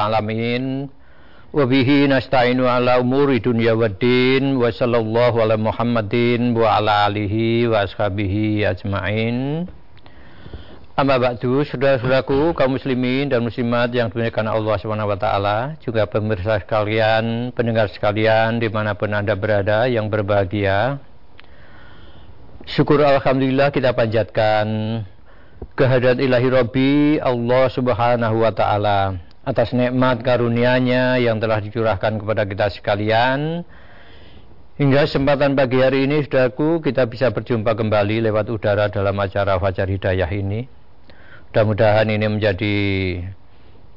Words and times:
Wa 1.53 1.69
bihi 1.69 2.09
nasta'inu 2.09 2.65
ala 2.65 2.97
umuri 3.05 3.45
dunya 3.45 3.77
waddin 3.77 4.57
wa 4.57 4.73
sallallahu 4.73 5.37
ala 5.37 5.61
Muhammadin 5.61 6.57
wa 6.57 6.81
ala 6.81 7.13
alihi 7.13 7.69
wa 7.69 7.85
ashabihi 7.85 8.65
ajmain. 8.65 9.69
Amma 10.97 11.21
ba'du, 11.21 11.61
saudara-saudaraku 11.69 12.57
kaum 12.57 12.81
muslimin 12.81 13.29
dan 13.29 13.45
muslimat 13.45 13.93
yang 13.93 14.09
dimuliakan 14.09 14.49
Allah 14.49 14.81
Subhanahu 14.81 15.13
wa 15.13 15.19
taala, 15.21 15.77
juga 15.85 16.09
pemirsa 16.09 16.57
sekalian, 16.65 17.53
pendengar 17.53 17.93
sekalian 17.93 18.65
di 18.65 18.73
mana 18.73 18.97
pun 18.97 19.13
Anda 19.13 19.37
berada 19.37 19.85
yang 19.93 20.09
berbahagia. 20.09 20.97
Syukur 22.65 23.05
alhamdulillah 23.05 23.77
kita 23.77 23.93
panjatkan 23.93 24.65
kehadirat 25.79 26.19
ilahi 26.19 26.49
Rabbi 26.51 26.91
Allah 27.23 27.71
subhanahu 27.71 28.43
wa 28.43 28.53
ta'ala. 28.53 29.19
Atas 29.47 29.73
nikmat 29.73 30.21
karunia-Nya 30.21 31.23
yang 31.23 31.41
telah 31.41 31.63
dicurahkan 31.63 32.21
kepada 32.21 32.45
kita 32.45 32.67
sekalian. 32.75 33.65
Hingga 34.79 35.11
kesempatan 35.11 35.59
pagi 35.59 35.83
hari 35.83 36.07
ini 36.07 36.23
saudaraku 36.23 36.79
kita 36.85 37.09
bisa 37.11 37.35
berjumpa 37.35 37.75
kembali 37.75 38.31
lewat 38.31 38.47
udara 38.53 38.87
dalam 38.87 39.19
acara 39.19 39.59
Fajar 39.59 39.91
Hidayah 39.91 40.31
ini. 40.31 40.71
Mudah-mudahan 41.51 42.07
ini 42.13 42.27
menjadi 42.29 42.77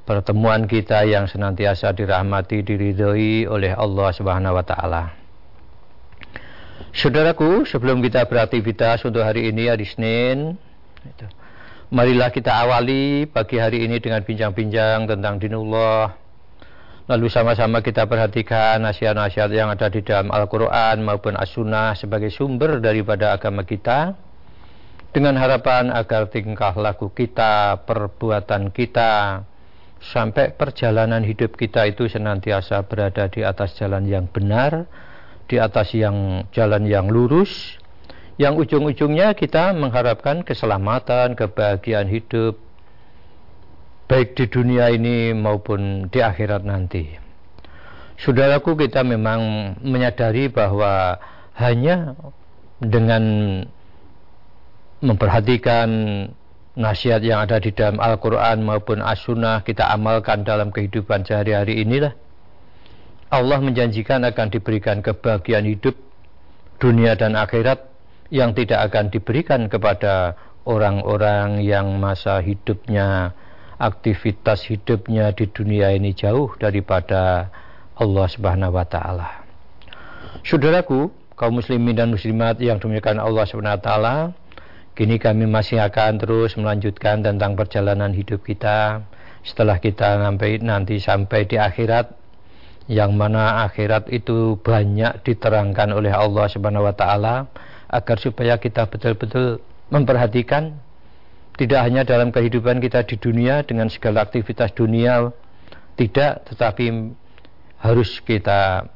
pertemuan 0.07 0.65
kita 0.65 1.05
yang 1.05 1.29
senantiasa 1.29 1.93
dirahmati 1.93 2.65
diridhoi 2.65 3.45
oleh 3.45 3.75
Allah 3.75 4.09
subhanahu 4.09 4.57
wa 4.57 4.65
ta'ala. 4.65 5.03
Saudaraku, 6.91 7.63
sebelum 7.69 8.01
kita 8.01 8.25
beraktivitas 8.25 9.05
untuk 9.05 9.21
hari 9.21 9.53
ini 9.53 9.69
hari 9.69 9.85
Senin, 9.85 10.57
Marilah 11.91 12.31
kita 12.31 12.55
awali 12.55 13.27
pagi 13.27 13.59
hari 13.59 13.83
ini 13.83 13.99
dengan 13.99 14.23
bincang-bincang 14.23 15.11
tentang 15.11 15.43
dinullah. 15.43 16.15
Lalu 17.11 17.27
sama-sama 17.27 17.83
kita 17.83 18.07
perhatikan 18.07 18.79
nasihat-nasihat 18.79 19.51
yang 19.51 19.67
ada 19.67 19.91
di 19.91 19.99
dalam 19.99 20.31
Al-Quran 20.31 21.03
maupun 21.03 21.35
As-Sunnah 21.35 21.99
sebagai 21.99 22.31
sumber 22.31 22.79
daripada 22.79 23.35
agama 23.35 23.67
kita. 23.67 24.15
Dengan 25.11 25.35
harapan 25.35 25.91
agar 25.91 26.31
tingkah 26.31 26.71
laku 26.79 27.11
kita, 27.11 27.83
perbuatan 27.83 28.71
kita, 28.71 29.43
sampai 29.99 30.55
perjalanan 30.55 31.27
hidup 31.27 31.59
kita 31.59 31.91
itu 31.91 32.07
senantiasa 32.07 32.87
berada 32.87 33.27
di 33.27 33.43
atas 33.43 33.75
jalan 33.75 34.07
yang 34.07 34.31
benar, 34.31 34.87
di 35.43 35.59
atas 35.59 35.91
yang 35.91 36.47
jalan 36.55 36.87
yang 36.87 37.11
lurus, 37.11 37.80
yang 38.41 38.57
ujung-ujungnya 38.57 39.37
kita 39.37 39.69
mengharapkan 39.77 40.41
keselamatan, 40.41 41.37
kebahagiaan 41.37 42.09
hidup, 42.09 42.57
baik 44.09 44.33
di 44.33 44.49
dunia 44.49 44.89
ini 44.89 45.29
maupun 45.37 46.09
di 46.09 46.25
akhirat 46.25 46.65
nanti. 46.65 47.05
Saudaraku, 48.17 48.73
kita 48.73 49.05
memang 49.05 49.73
menyadari 49.85 50.49
bahwa 50.49 51.21
hanya 51.53 52.17
dengan 52.81 53.23
memperhatikan 55.05 55.89
nasihat 56.73 57.21
yang 57.21 57.45
ada 57.45 57.61
di 57.61 57.69
dalam 57.69 58.01
Al-Quran 58.01 58.65
maupun 58.65 59.05
As-Sunnah 59.05 59.61
kita 59.61 59.85
amalkan 59.93 60.41
dalam 60.41 60.73
kehidupan 60.73 61.27
sehari-hari 61.27 61.83
inilah 61.83 62.15
Allah 63.27 63.59
menjanjikan 63.59 64.23
akan 64.23 64.47
diberikan 64.47 65.03
kebahagiaan 65.03 65.67
hidup 65.67 65.99
dunia 66.79 67.19
dan 67.19 67.35
akhirat 67.35 67.90
yang 68.31 68.55
tidak 68.55 68.89
akan 68.89 69.11
diberikan 69.11 69.67
kepada 69.67 70.39
orang-orang 70.63 71.59
yang 71.61 71.99
masa 71.99 72.39
hidupnya, 72.39 73.35
aktivitas 73.75 74.71
hidupnya 74.71 75.35
di 75.35 75.51
dunia 75.51 75.91
ini 75.91 76.15
jauh 76.15 76.55
daripada 76.55 77.51
Allah 77.99 78.27
Subhanahu 78.31 78.79
wa 78.79 78.87
taala. 78.87 79.43
Saudaraku, 80.47 81.11
kaum 81.35 81.59
muslimin 81.59 81.93
dan 81.93 82.09
muslimat 82.09 82.55
yang 82.63 82.79
dimuliakan 82.79 83.19
Allah 83.19 83.43
Subhanahu 83.43 83.77
wa 83.77 83.83
taala, 83.83 84.15
kini 84.95 85.19
kami 85.19 85.43
masih 85.45 85.83
akan 85.83 86.23
terus 86.23 86.55
melanjutkan 86.55 87.19
tentang 87.19 87.59
perjalanan 87.59 88.15
hidup 88.15 88.47
kita 88.47 89.03
setelah 89.41 89.81
kita 89.81 90.21
sampai 90.21 90.61
nanti 90.61 91.01
sampai 91.01 91.49
di 91.49 91.57
akhirat 91.57 92.13
yang 92.85 93.17
mana 93.17 93.65
akhirat 93.65 94.09
itu 94.13 94.59
banyak 94.61 95.25
diterangkan 95.25 95.89
oleh 95.95 96.13
Allah 96.13 96.45
Subhanahu 96.49 96.85
wa 96.85 96.95
taala 96.95 97.49
agar 97.91 98.17
supaya 98.23 98.55
kita 98.55 98.87
betul-betul 98.87 99.59
memperhatikan 99.91 100.79
tidak 101.59 101.83
hanya 101.83 102.07
dalam 102.07 102.31
kehidupan 102.31 102.79
kita 102.79 103.03
di 103.03 103.19
dunia 103.19 103.67
dengan 103.67 103.91
segala 103.91 104.23
aktivitas 104.23 104.71
dunia 104.71 105.35
tidak 105.99 106.47
tetapi 106.47 107.11
harus 107.83 108.23
kita 108.23 108.87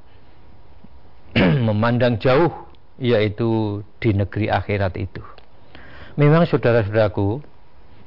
memandang 1.67 2.15
jauh 2.15 2.49
yaitu 2.95 3.83
di 3.99 4.15
negeri 4.15 4.47
akhirat 4.47 4.95
itu. 4.95 5.19
Memang 6.15 6.47
saudara-saudaraku 6.47 7.43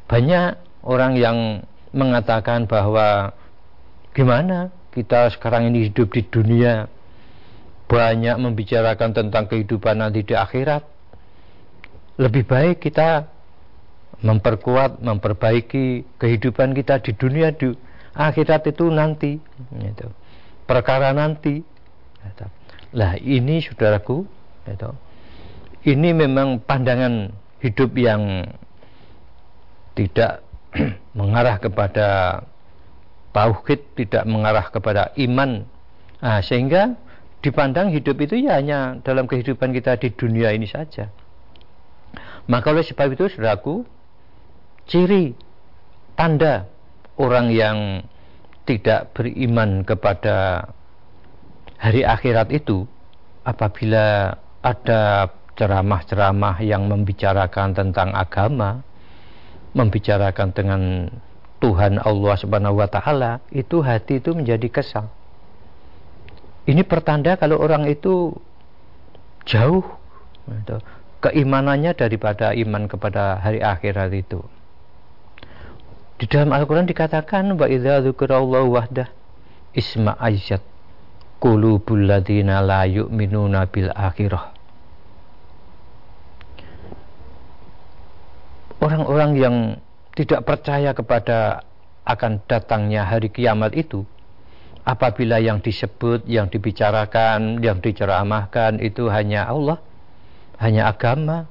banyak 0.09 0.57
orang 0.81 1.13
yang 1.21 1.39
mengatakan 1.93 2.65
bahwa 2.65 3.37
gimana 4.17 4.73
kita 4.97 5.29
sekarang 5.37 5.69
ini 5.69 5.93
hidup 5.93 6.09
di 6.17 6.25
dunia 6.25 6.89
banyak 7.89 8.37
membicarakan 8.37 9.17
tentang 9.17 9.49
kehidupan 9.49 10.05
nanti 10.05 10.21
di 10.23 10.37
akhirat. 10.37 10.85
Lebih 12.21 12.45
baik 12.45 12.85
kita 12.85 13.25
memperkuat, 14.21 15.01
memperbaiki 15.01 16.05
kehidupan 16.21 16.77
kita 16.77 17.01
di 17.01 17.17
dunia 17.17 17.55
di 17.57 17.73
akhirat 18.13 18.69
itu 18.69 18.93
nanti. 18.93 19.41
Gitu. 19.73 20.07
Perkara 20.69 21.17
nanti. 21.17 21.65
Gitu. 22.21 22.47
Lah 22.93 23.17
ini 23.17 23.65
saudaraku, 23.65 24.25
gitu. 24.69 24.91
ini 25.89 26.13
memang 26.13 26.61
pandangan 26.61 27.33
hidup 27.61 27.93
yang 27.97 28.49
tidak 29.97 30.45
mengarah 31.19 31.57
kepada 31.61 32.09
tauhid, 33.33 33.81
tidak 33.97 34.25
mengarah 34.25 34.67
kepada 34.73 35.13
iman. 35.21 35.65
Nah, 36.19 36.41
sehingga 36.43 36.97
dipandang 37.39 37.95
hidup 37.95 38.19
itu 38.19 38.49
ya 38.49 38.59
hanya 38.59 38.99
dalam 39.07 39.31
kehidupan 39.31 39.71
kita 39.71 39.99
di 39.99 40.11
dunia 40.11 40.51
ini 40.51 40.67
saja. 40.67 41.11
Maka 42.49 42.73
oleh 42.73 42.83
sebab 42.83 43.13
itu 43.13 43.29
saudaraku, 43.29 43.85
ciri 44.89 45.37
tanda 46.17 46.67
orang 47.21 47.53
yang 47.53 47.79
tidak 48.65 49.13
beriman 49.13 49.85
kepada 49.85 50.69
hari 51.77 52.03
akhirat 52.03 52.49
itu 52.51 52.89
apabila 53.45 54.37
ada 54.65 55.33
ceramah-ceramah 55.55 56.63
yang 56.65 56.87
membicarakan 56.89 57.75
tentang 57.77 58.15
agama, 58.15 58.83
membicarakan 59.77 60.49
dengan 60.55 60.83
Tuhan 61.59 61.99
Allah 61.99 62.35
Subhanahu 62.39 62.79
wa 62.79 62.89
taala, 62.89 63.43
itu 63.51 63.83
hati 63.83 64.23
itu 64.23 64.31
menjadi 64.33 64.71
kesal. 64.71 65.11
Ini 66.69 66.85
pertanda 66.85 67.41
kalau 67.41 67.57
orang 67.57 67.89
itu 67.89 68.37
jauh 69.49 69.85
gitu, 70.45 70.77
keimanannya 71.25 71.97
daripada 71.97 72.53
iman 72.53 72.85
kepada 72.85 73.41
hari 73.41 73.65
akhirat 73.65 74.13
itu. 74.13 74.45
Di 76.21 76.29
dalam 76.29 76.53
Al-Quran 76.53 76.85
dikatakan 76.85 77.57
wa 77.57 77.65
idza 77.65 78.05
dzikrallahu 78.05 78.77
wahdah 78.77 79.09
isma 79.73 80.13
aizat 80.21 80.61
qulubul 81.41 82.05
ladina 82.05 82.61
la 82.61 82.85
yu'minuna 82.85 83.65
bil 83.73 83.89
akhirah. 83.89 84.53
Orang-orang 88.79 89.31
yang 89.41 89.57
tidak 90.13 90.45
percaya 90.45 90.93
kepada 90.93 91.65
akan 92.05 92.45
datangnya 92.45 93.09
hari 93.09 93.33
kiamat 93.33 93.73
itu 93.73 94.05
apabila 94.89 95.37
yang 95.37 95.61
disebut, 95.61 96.25
yang 96.25 96.49
dibicarakan, 96.49 97.61
yang 97.61 97.85
diceramahkan 97.85 98.81
itu 98.81 99.13
hanya 99.13 99.45
Allah, 99.45 99.85
hanya 100.57 100.89
agama, 100.89 101.45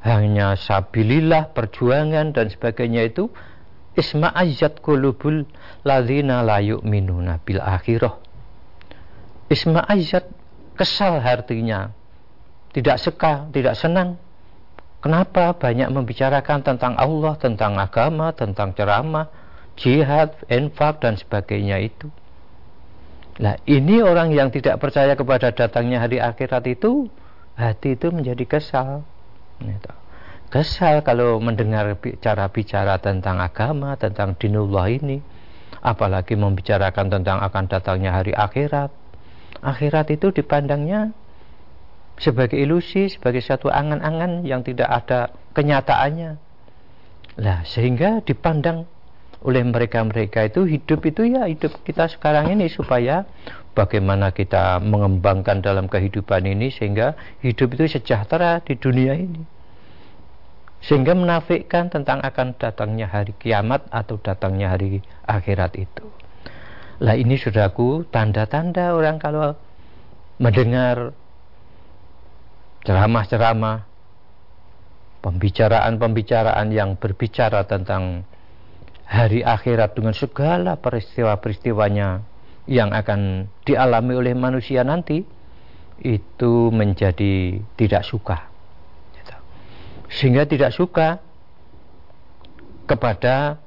hanya 0.00 0.56
sabilillah, 0.56 1.52
perjuangan 1.52 2.32
dan 2.32 2.48
sebagainya 2.48 3.12
itu 3.12 3.28
Isma 3.90 4.30
ayat 4.32 4.80
kulubul 4.80 5.44
ladhina 5.82 6.46
la 6.46 6.62
yu'minuna 6.62 7.42
bil 7.42 7.58
akhirah. 7.58 8.16
Isma 9.50 9.82
ayat 9.84 10.30
kesal 10.78 11.18
hatinya. 11.20 11.90
Tidak 12.70 12.96
suka, 13.02 13.50
tidak 13.50 13.74
senang. 13.74 14.14
Kenapa 15.02 15.58
banyak 15.58 15.90
membicarakan 15.90 16.62
tentang 16.62 16.94
Allah, 16.94 17.34
tentang 17.34 17.74
agama, 17.82 18.30
tentang 18.30 18.70
ceramah, 18.78 19.26
jihad, 19.74 20.38
infak 20.46 21.02
dan 21.02 21.18
sebagainya 21.18 21.82
itu. 21.82 22.14
Nah 23.38 23.54
ini 23.68 24.02
orang 24.02 24.34
yang 24.34 24.50
tidak 24.50 24.82
percaya 24.82 25.14
kepada 25.14 25.54
datangnya 25.54 26.02
hari 26.02 26.18
akhirat 26.18 26.66
itu 26.66 27.06
hati 27.54 27.94
itu 27.94 28.10
menjadi 28.10 28.44
kesal. 28.48 29.06
Gitu 29.62 29.92
kesal 30.50 31.00
kalau 31.06 31.38
mendengar 31.38 31.94
cara 32.18 32.50
bicara 32.50 32.98
tentang 32.98 33.38
agama, 33.38 33.94
tentang 33.94 34.34
dinullah 34.34 34.90
ini. 34.90 35.22
Apalagi 35.80 36.36
membicarakan 36.36 37.08
tentang 37.08 37.40
akan 37.40 37.64
datangnya 37.70 38.12
hari 38.12 38.36
akhirat. 38.36 38.92
Akhirat 39.64 40.12
itu 40.12 40.28
dipandangnya 40.28 41.16
sebagai 42.20 42.60
ilusi, 42.60 43.08
sebagai 43.08 43.40
satu 43.40 43.72
angan-angan 43.72 44.44
yang 44.44 44.60
tidak 44.60 44.92
ada 44.92 45.32
kenyataannya. 45.56 46.36
Lah, 47.40 47.64
sehingga 47.64 48.20
dipandang 48.20 48.84
oleh 49.40 49.64
mereka-mereka 49.64 50.52
itu 50.52 50.68
hidup 50.68 51.00
itu 51.08 51.24
ya 51.24 51.48
hidup 51.48 51.80
kita 51.80 52.12
sekarang 52.12 52.52
ini 52.52 52.68
supaya 52.68 53.24
bagaimana 53.72 54.36
kita 54.36 54.76
mengembangkan 54.84 55.64
dalam 55.64 55.88
kehidupan 55.88 56.44
ini 56.44 56.68
sehingga 56.68 57.16
hidup 57.40 57.72
itu 57.80 57.96
sejahtera 57.96 58.60
di 58.60 58.76
dunia 58.76 59.16
ini 59.16 59.60
sehingga 60.80 61.12
menafikan 61.12 61.92
tentang 61.92 62.24
akan 62.24 62.56
datangnya 62.56 63.08
hari 63.08 63.36
kiamat 63.36 63.84
atau 63.92 64.16
datangnya 64.16 64.72
hari 64.72 65.04
akhirat 65.28 65.76
itu. 65.76 66.08
Lah 67.04 67.16
ini 67.16 67.36
saudaraku 67.36 68.08
tanda-tanda 68.08 68.96
orang 68.96 69.20
kalau 69.20 69.56
mendengar 70.40 71.12
ceramah-ceramah 72.84 73.84
pembicaraan-pembicaraan 75.20 76.72
yang 76.72 76.96
berbicara 76.96 77.68
tentang 77.68 78.24
hari 79.10 79.42
akhirat 79.42 79.98
dengan 79.98 80.14
segala 80.14 80.78
peristiwa-peristiwanya 80.78 82.22
yang 82.70 82.94
akan 82.94 83.50
dialami 83.66 84.14
oleh 84.14 84.34
manusia 84.38 84.86
nanti 84.86 85.26
itu 86.00 86.70
menjadi 86.70 87.58
tidak 87.74 88.06
suka 88.06 88.50
sehingga 90.10 90.42
tidak 90.44 90.74
suka 90.74 91.22
kepada 92.90 93.62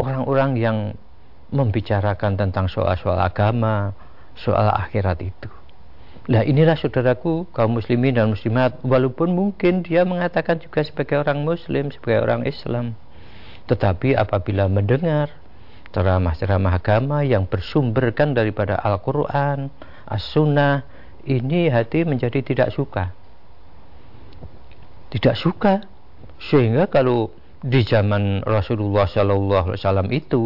orang-orang 0.00 0.56
yang 0.56 0.78
membicarakan 1.52 2.40
tentang 2.40 2.66
soal-soal 2.66 3.20
agama, 3.20 3.92
soal 4.32 4.72
akhirat 4.72 5.20
itu. 5.20 5.52
Nah 6.26 6.42
inilah 6.42 6.74
saudaraku 6.74 7.46
kaum 7.54 7.78
muslimin 7.78 8.18
dan 8.18 8.32
muslimat 8.32 8.82
walaupun 8.82 9.30
mungkin 9.30 9.86
dia 9.86 10.02
mengatakan 10.02 10.58
juga 10.58 10.82
sebagai 10.82 11.22
orang 11.22 11.44
muslim, 11.46 11.92
sebagai 11.92 12.24
orang 12.24 12.42
Islam. 12.48 12.98
Tetapi 13.66 14.14
apabila 14.14 14.70
mendengar 14.70 15.34
ceramah-ceramah 15.90 16.76
agama 16.76 17.26
yang 17.26 17.48
bersumberkan 17.50 18.36
daripada 18.36 18.78
Al-Quran, 18.78 19.72
As-Sunnah, 20.06 20.86
ini 21.26 21.66
hati 21.66 22.06
menjadi 22.06 22.42
tidak 22.42 22.70
suka. 22.70 23.10
Tidak 25.10 25.34
suka. 25.34 25.82
Sehingga 26.38 26.86
kalau 26.86 27.32
di 27.64 27.82
zaman 27.82 28.46
Rasulullah 28.46 29.08
Shallallahu 29.10 29.74
Alaihi 29.74 29.80
Wasallam 29.82 30.08
itu 30.14 30.42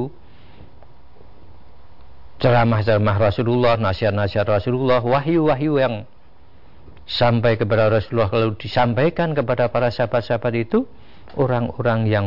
ceramah-ceramah 2.40 3.16
Rasulullah, 3.20 3.76
nasihat-nasihat 3.76 4.49
Rasulullah, 4.49 5.05
wahyu-wahyu 5.05 5.76
yang 5.76 6.08
sampai 7.05 7.58
kepada 7.58 7.93
Rasulullah 7.93 8.32
kalau 8.32 8.56
disampaikan 8.56 9.37
kepada 9.37 9.69
para 9.69 9.90
sahabat-sahabat 9.90 10.55
itu 10.56 10.87
orang-orang 11.34 12.06
yang 12.06 12.26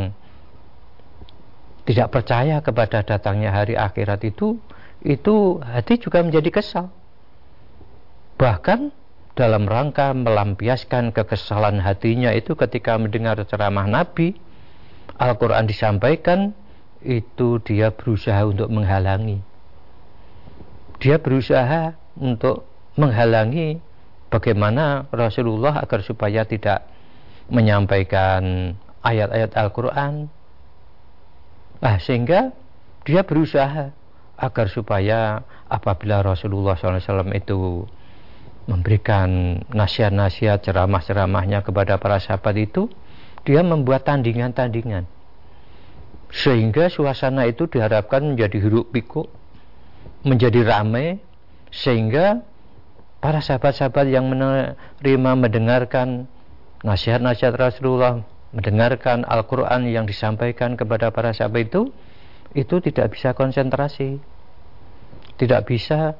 tidak 1.83 2.15
percaya 2.15 2.63
kepada 2.63 3.03
datangnya 3.03 3.51
hari 3.51 3.75
akhirat 3.75 4.23
itu 4.23 4.59
itu 5.03 5.59
hati 5.59 5.99
juga 5.99 6.23
menjadi 6.23 6.49
kesal. 6.49 6.87
Bahkan 8.39 8.91
dalam 9.35 9.67
rangka 9.67 10.15
melampiaskan 10.15 11.11
kekesalan 11.11 11.83
hatinya 11.83 12.31
itu 12.31 12.55
ketika 12.55 12.95
mendengar 12.95 13.35
ceramah 13.43 13.89
Nabi 13.89 14.37
Al-Quran 15.19 15.67
disampaikan 15.67 16.55
itu 17.03 17.59
dia 17.59 17.91
berusaha 17.91 18.47
untuk 18.47 18.71
menghalangi. 18.71 19.43
Dia 21.03 21.19
berusaha 21.19 21.99
untuk 22.15 22.63
menghalangi 22.95 23.83
bagaimana 24.31 25.11
Rasulullah 25.11 25.83
agar 25.83 25.99
supaya 25.99 26.47
tidak 26.47 26.87
menyampaikan 27.51 28.73
ayat-ayat 29.03 29.51
Al-Quran 29.51 30.31
nah, 31.79 31.97
sehingga 31.97 32.51
dia 33.07 33.23
berusaha 33.23 33.93
agar 34.37 34.67
supaya 34.67 35.45
apabila 35.69 36.25
Rasulullah 36.25 36.75
SAW 36.75 37.31
itu 37.33 37.85
memberikan 38.67 39.59
nasihat-nasihat 39.71 40.63
ceramah-ceramahnya 40.63 41.63
kepada 41.63 41.99
para 41.99 42.19
sahabat 42.19 42.55
itu 42.59 42.87
dia 43.43 43.59
membuat 43.59 44.07
tandingan-tandingan. 44.07 45.03
Sehingga 46.33 46.89
suasana 46.89 47.45
itu 47.45 47.69
diharapkan 47.69 48.23
menjadi 48.23 48.57
hiruk 48.57 48.89
pikuk 48.89 49.29
menjadi 50.23 50.63
ramai 50.63 51.19
sehingga 51.69 52.41
para 53.19 53.43
sahabat-sahabat 53.43 54.07
yang 54.07 54.31
menerima 54.31 55.31
mendengarkan 55.35 56.25
nasihat-nasihat 56.81 57.53
Rasulullah 57.55 58.23
mendengarkan 58.53 59.25
Al-Quran 59.25 59.89
yang 59.89 60.05
disampaikan 60.05 60.77
kepada 60.77 61.09
para 61.09 61.33
sahabat 61.33 61.73
itu 61.73 61.89
itu 62.53 62.75
tidak 62.79 63.17
bisa 63.17 63.33
konsentrasi. 63.33 64.21
Tidak 65.33 65.61
bisa 65.65 66.13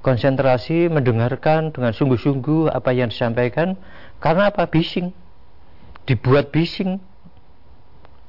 konsentrasi 0.00 0.86
mendengarkan 0.86 1.74
dengan 1.74 1.90
sungguh-sungguh 1.90 2.70
apa 2.70 2.94
yang 2.94 3.10
disampaikan. 3.10 3.74
Karena 4.22 4.54
apa? 4.54 4.70
Bising. 4.70 5.10
Dibuat 6.06 6.54
bising 6.54 7.02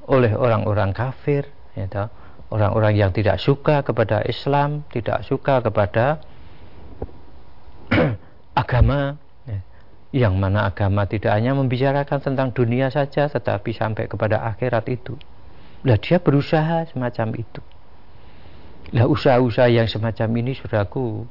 oleh 0.09 0.33
orang-orang 0.33 0.89
kafir 0.89 1.45
ya 1.77 2.09
orang-orang 2.49 2.97
yang 2.97 3.11
tidak 3.13 3.37
suka 3.37 3.85
kepada 3.85 4.25
Islam 4.25 4.81
tidak 4.89 5.21
suka 5.21 5.61
kepada 5.61 6.19
agama. 8.61 9.28
Yang 10.09 10.41
mana 10.41 10.65
agama 10.65 11.05
tidak 11.05 11.37
hanya 11.37 11.53
membicarakan 11.53 12.17
tentang 12.17 12.49
dunia 12.49 12.89
saja 12.89 13.29
tetapi 13.29 13.77
sampai 13.77 14.09
kepada 14.09 14.41
akhirat 14.49 14.85
itu. 14.89 15.13
Lah 15.85 16.01
dia 16.01 16.17
berusaha 16.17 16.89
semacam 16.89 17.27
itu. 17.37 17.61
Lah 18.89 19.05
usaha-usaha 19.05 19.69
yang 19.69 19.85
semacam 19.85 20.29
ini 20.41 20.57
saudaraku 20.57 21.29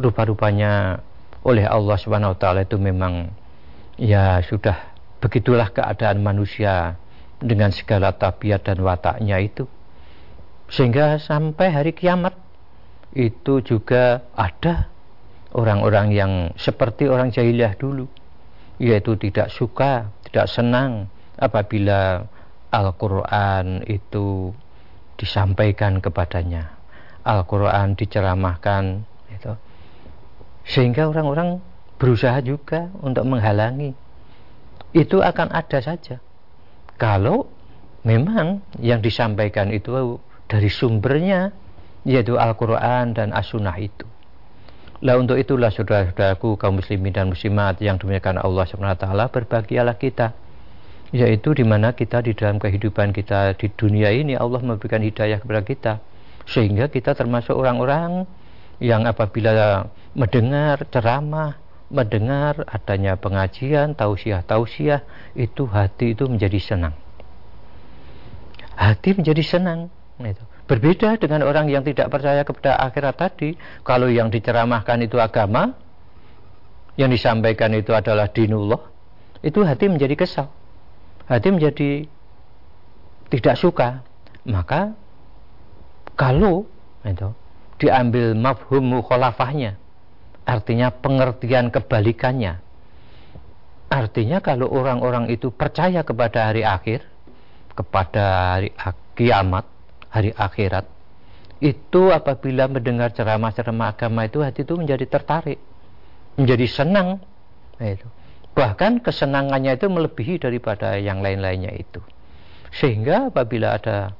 rupa-rupanya 0.00 1.04
oleh 1.44 1.68
Allah 1.68 2.00
taala 2.40 2.64
itu 2.64 2.80
memang 2.80 3.28
ya 4.00 4.40
sudah 4.40 4.96
begitulah 5.20 5.68
keadaan 5.68 6.24
manusia 6.24 6.96
dengan 7.44 7.68
segala 7.76 8.16
tabiat 8.16 8.64
dan 8.64 8.80
wataknya 8.80 9.36
itu. 9.44 9.68
Sehingga 10.72 11.20
sampai 11.20 11.68
hari 11.68 11.92
kiamat 11.92 12.32
itu 13.12 13.60
juga 13.60 14.24
ada 14.32 14.88
orang-orang 15.54 16.10
yang 16.12 16.32
seperti 16.58 17.06
orang 17.06 17.30
jahiliyah 17.30 17.78
dulu 17.78 18.10
yaitu 18.82 19.14
tidak 19.16 19.54
suka, 19.54 20.10
tidak 20.26 20.50
senang 20.50 21.06
apabila 21.38 22.26
Al-Qur'an 22.74 23.86
itu 23.86 24.50
disampaikan 25.14 26.02
kepadanya. 26.02 26.74
Al-Qur'an 27.22 27.94
diceramahkan 27.94 29.06
itu 29.30 29.54
sehingga 30.64 31.06
orang-orang 31.06 31.60
berusaha 32.00 32.40
juga 32.42 32.90
untuk 33.00 33.24
menghalangi 33.28 33.94
itu 34.96 35.20
akan 35.20 35.52
ada 35.52 35.78
saja 35.80 36.18
kalau 36.96 37.48
memang 38.04 38.62
yang 38.78 39.00
disampaikan 39.00 39.70
itu 39.72 40.18
dari 40.46 40.68
sumbernya 40.68 41.50
yaitu 42.04 42.36
Al-Quran 42.36 43.16
dan 43.16 43.32
As-Sunnah 43.32 43.76
itu. 43.80 44.04
Lah 45.04 45.20
untuk 45.20 45.36
itulah 45.36 45.68
saudara-saudaraku 45.68 46.56
kaum 46.56 46.80
muslimin 46.80 47.12
dan 47.12 47.28
muslimat 47.28 47.76
yang 47.76 48.00
dimuliakan 48.00 48.40
Allah 48.40 48.64
SWT 48.64 49.04
berbahagialah 49.28 50.00
kita. 50.00 50.32
Yaitu 51.12 51.52
di 51.52 51.60
mana 51.60 51.92
kita 51.92 52.24
di 52.24 52.32
dalam 52.32 52.56
kehidupan 52.56 53.12
kita 53.12 53.52
di 53.54 53.68
dunia 53.68 54.08
ini 54.08 54.32
Allah 54.32 54.64
memberikan 54.64 55.04
hidayah 55.04 55.44
kepada 55.44 55.60
kita. 55.60 55.92
Sehingga 56.48 56.88
kita 56.88 57.12
termasuk 57.12 57.52
orang-orang 57.52 58.24
yang 58.80 59.04
apabila 59.04 59.84
mendengar 60.16 60.88
ceramah 60.88 61.60
mendengar 61.92 62.64
adanya 62.64 63.20
pengajian 63.20 63.92
tausiah-tausiah 63.92 65.04
itu 65.36 65.68
hati 65.68 66.16
itu 66.16 66.24
menjadi 66.26 66.58
senang. 66.58 66.96
Hati 68.74 69.14
menjadi 69.14 69.44
senang 69.44 69.92
itu 70.18 70.53
Berbeda 70.64 71.20
dengan 71.20 71.44
orang 71.44 71.68
yang 71.68 71.84
tidak 71.84 72.08
percaya 72.08 72.40
kepada 72.40 72.80
akhirat 72.80 73.14
tadi. 73.20 73.52
Kalau 73.84 74.08
yang 74.08 74.32
diceramahkan 74.32 74.96
itu 75.04 75.20
agama, 75.20 75.76
yang 76.96 77.12
disampaikan 77.12 77.68
itu 77.76 77.92
adalah 77.92 78.32
dinullah, 78.32 78.80
itu 79.44 79.60
hati 79.60 79.92
menjadi 79.92 80.16
kesal. 80.16 80.48
Hati 81.28 81.52
menjadi 81.52 82.08
tidak 83.28 83.56
suka. 83.60 84.00
Maka 84.48 84.96
kalau 86.16 86.64
itu 87.04 87.28
diambil 87.76 88.32
mafhum 88.32 88.84
mukhalafahnya, 89.00 89.76
artinya 90.48 90.88
pengertian 90.88 91.68
kebalikannya. 91.68 92.64
Artinya 93.92 94.40
kalau 94.40 94.72
orang-orang 94.72 95.28
itu 95.28 95.52
percaya 95.52 96.00
kepada 96.00 96.48
hari 96.48 96.64
akhir, 96.64 97.04
kepada 97.76 98.24
hari 98.56 98.72
kiamat, 99.12 99.68
hari 100.14 100.30
akhirat. 100.30 100.86
Itu 101.58 102.14
apabila 102.14 102.70
mendengar 102.70 103.10
ceramah-ceramah 103.10 103.98
agama 103.98 104.22
itu 104.30 104.46
hati 104.46 104.62
itu 104.62 104.78
menjadi 104.78 105.10
tertarik 105.10 105.58
menjadi 106.38 106.66
senang. 106.66 107.22
Nah, 107.78 107.88
itu. 107.90 108.06
Bahkan 108.54 109.02
kesenangannya 109.02 109.74
itu 109.74 109.86
melebihi 109.90 110.38
daripada 110.38 110.94
yang 110.94 111.18
lain-lainnya 111.18 111.74
itu. 111.74 111.98
Sehingga 112.74 113.30
apabila 113.30 113.78
ada 113.78 114.14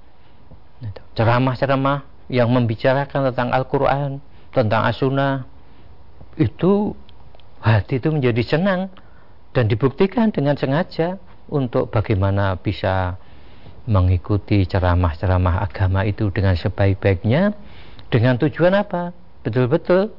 ceramah-ceramah 1.14 2.26
yang 2.30 2.50
membicarakan 2.50 3.30
tentang 3.30 3.54
Al-Quran 3.54 4.10
tentang 4.50 4.82
As-Sunnah 4.86 5.46
itu 6.34 6.94
hati 7.62 8.02
itu 8.02 8.10
menjadi 8.10 8.42
senang 8.42 8.90
dan 9.54 9.70
dibuktikan 9.70 10.34
dengan 10.34 10.58
sengaja 10.58 11.18
untuk 11.46 11.90
bagaimana 11.94 12.58
bisa 12.58 13.18
mengikuti 13.84 14.64
ceramah-ceramah 14.64 15.60
agama 15.60 16.08
itu 16.08 16.32
dengan 16.32 16.56
sebaik-baiknya 16.56 17.52
dengan 18.08 18.40
tujuan 18.40 18.72
apa? 18.76 19.12
Betul-betul 19.44 20.12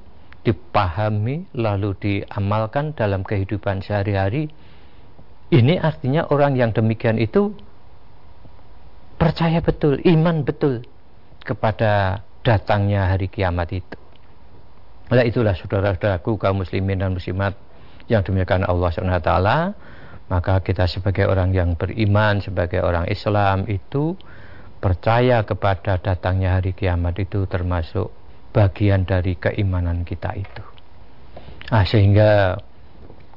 dipahami 0.45 1.49
lalu 1.57 1.97
diamalkan 1.97 2.93
dalam 2.93 3.25
kehidupan 3.25 3.81
sehari-hari. 3.81 4.53
Ini 5.49 5.81
artinya 5.81 6.29
orang 6.29 6.57
yang 6.57 6.73
demikian 6.73 7.17
itu 7.17 7.53
percaya 9.17 9.61
betul, 9.61 9.97
iman 10.05 10.45
betul 10.45 10.85
kepada 11.41 12.21
datangnya 12.45 13.09
hari 13.09 13.29
kiamat 13.29 13.73
itu. 13.73 13.97
Nah 15.09 15.21
itulah 15.21 15.53
saudara-saudaraku 15.53 16.37
kaum 16.41 16.65
muslimin 16.65 16.97
dan 16.97 17.13
muslimat 17.13 17.53
yang 18.09 18.25
demikian 18.25 18.65
Allah 18.65 18.89
SWT 18.89 19.31
maka 20.27 20.61
kita 20.65 20.89
sebagai 20.89 21.29
orang 21.29 21.53
yang 21.53 21.77
beriman, 21.77 22.41
sebagai 22.41 22.81
orang 22.81 23.05
Islam 23.09 23.69
itu 23.69 24.17
percaya 24.81 25.41
kepada 25.45 25.97
datangnya 26.01 26.57
hari 26.57 26.73
kiamat 26.73 27.17
itu 27.21 27.45
termasuk 27.45 28.09
bagian 28.53 29.05
dari 29.05 29.37
keimanan 29.37 30.07
kita 30.07 30.33
itu. 30.37 30.63
Nah, 31.73 31.83
sehingga 31.85 32.61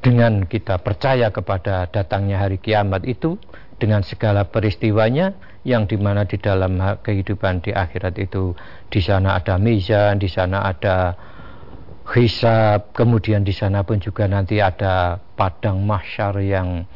dengan 0.04 0.46
kita 0.46 0.78
percaya 0.78 1.32
kepada 1.32 1.88
datangnya 1.90 2.38
hari 2.44 2.60
kiamat 2.60 3.02
itu 3.08 3.40
dengan 3.80 4.04
segala 4.06 4.46
peristiwanya 4.46 5.34
yang 5.66 5.90
di 5.90 5.98
mana 5.98 6.24
di 6.24 6.38
dalam 6.38 6.78
kehidupan 7.02 7.64
di 7.66 7.74
akhirat 7.74 8.14
itu 8.16 8.54
di 8.88 9.00
sana 9.02 9.36
ada 9.36 9.58
mizan, 9.58 10.16
di 10.16 10.30
sana 10.30 10.64
ada 10.64 11.14
hisab, 12.16 12.96
kemudian 12.96 13.44
di 13.44 13.52
sana 13.52 13.84
pun 13.84 14.00
juga 14.00 14.24
nanti 14.24 14.64
ada 14.64 15.20
padang 15.36 15.84
mahsyar 15.84 16.40
yang 16.40 16.88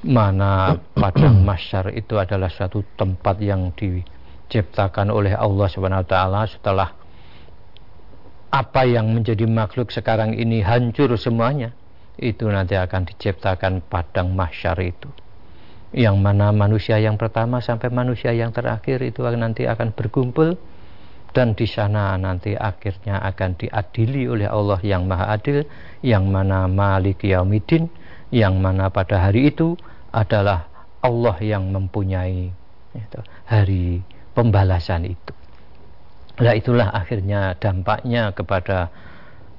mana 0.00 0.78
padang 0.96 1.42
mahsyar 1.48 1.92
itu 1.92 2.16
adalah 2.16 2.48
suatu 2.48 2.80
tempat 2.96 3.36
yang 3.44 3.74
diciptakan 3.76 5.12
oleh 5.12 5.36
Allah 5.36 5.68
Subhanahu 5.68 6.06
wa 6.06 6.08
taala. 6.08 6.42
Setelah 6.48 6.88
apa 8.48 8.82
yang 8.88 9.12
menjadi 9.12 9.44
makhluk 9.44 9.92
sekarang 9.92 10.32
ini 10.32 10.64
hancur 10.64 11.12
semuanya 11.20 11.76
itu 12.16 12.48
nanti 12.48 12.80
akan 12.80 13.04
diciptakan 13.04 13.84
padang 13.84 14.32
mahsyar 14.32 14.80
itu. 14.80 15.12
Yang 15.92 16.16
mana 16.20 16.52
manusia 16.52 17.00
yang 17.00 17.16
pertama 17.16 17.60
sampai 17.64 17.88
manusia 17.88 18.32
yang 18.32 18.52
terakhir 18.52 19.00
itu 19.04 19.24
nanti 19.24 19.64
akan 19.64 19.92
berkumpul 19.92 20.56
dan 21.38 21.54
di 21.54 21.70
sana 21.70 22.18
nanti 22.18 22.58
akhirnya 22.58 23.22
akan 23.22 23.54
diadili 23.54 24.26
oleh 24.26 24.50
Allah 24.50 24.82
yang 24.82 25.06
Maha 25.06 25.38
Adil 25.38 25.62
yang 26.02 26.26
mana 26.26 26.66
Malik 26.66 27.22
Yaumidin 27.22 27.86
yang 28.34 28.58
mana 28.58 28.90
pada 28.90 29.22
hari 29.22 29.54
itu 29.54 29.78
adalah 30.10 30.66
Allah 30.98 31.38
yang 31.38 31.70
mempunyai 31.70 32.50
itu, 32.90 33.20
hari 33.46 34.02
pembalasan 34.34 35.06
itu. 35.06 35.30
Nah 36.42 36.58
itulah 36.58 36.90
akhirnya 36.90 37.54
dampaknya 37.54 38.34
kepada 38.34 38.90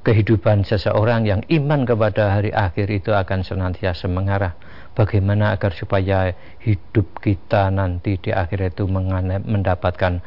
kehidupan 0.04 0.68
seseorang 0.68 1.32
yang 1.32 1.48
iman 1.48 1.88
kepada 1.88 2.36
hari 2.36 2.52
akhir 2.52 2.92
itu 2.92 3.16
akan 3.16 3.40
senantiasa 3.40 4.12
mengarah 4.12 4.60
bagaimana 5.00 5.56
agar 5.56 5.72
supaya 5.72 6.36
hidup 6.60 7.24
kita 7.24 7.72
nanti 7.72 8.20
di 8.20 8.36
akhir 8.36 8.76
itu 8.76 8.84
mendapatkan 9.48 10.20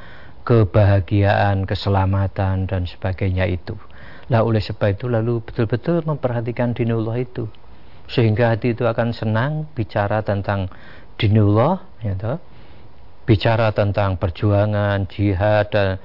kebahagiaan, 0.42 1.64
keselamatan 1.66 2.66
dan 2.66 2.82
sebagainya 2.86 3.46
itu. 3.46 3.78
Lah 4.30 4.42
oleh 4.42 4.62
sebab 4.62 4.94
itu 4.94 5.06
lalu 5.10 5.42
betul-betul 5.42 6.02
memperhatikan 6.06 6.74
dinullah 6.74 7.18
itu. 7.18 7.46
Sehingga 8.10 8.54
hati 8.54 8.74
itu 8.74 8.84
akan 8.84 9.14
senang 9.14 9.70
bicara 9.72 10.20
tentang 10.26 10.68
dinullah 11.16 11.86
ya 12.02 12.14
toh. 12.18 12.38
Bicara 13.22 13.70
tentang 13.70 14.18
perjuangan, 14.18 15.06
jihad 15.06 15.70
dan 15.70 16.02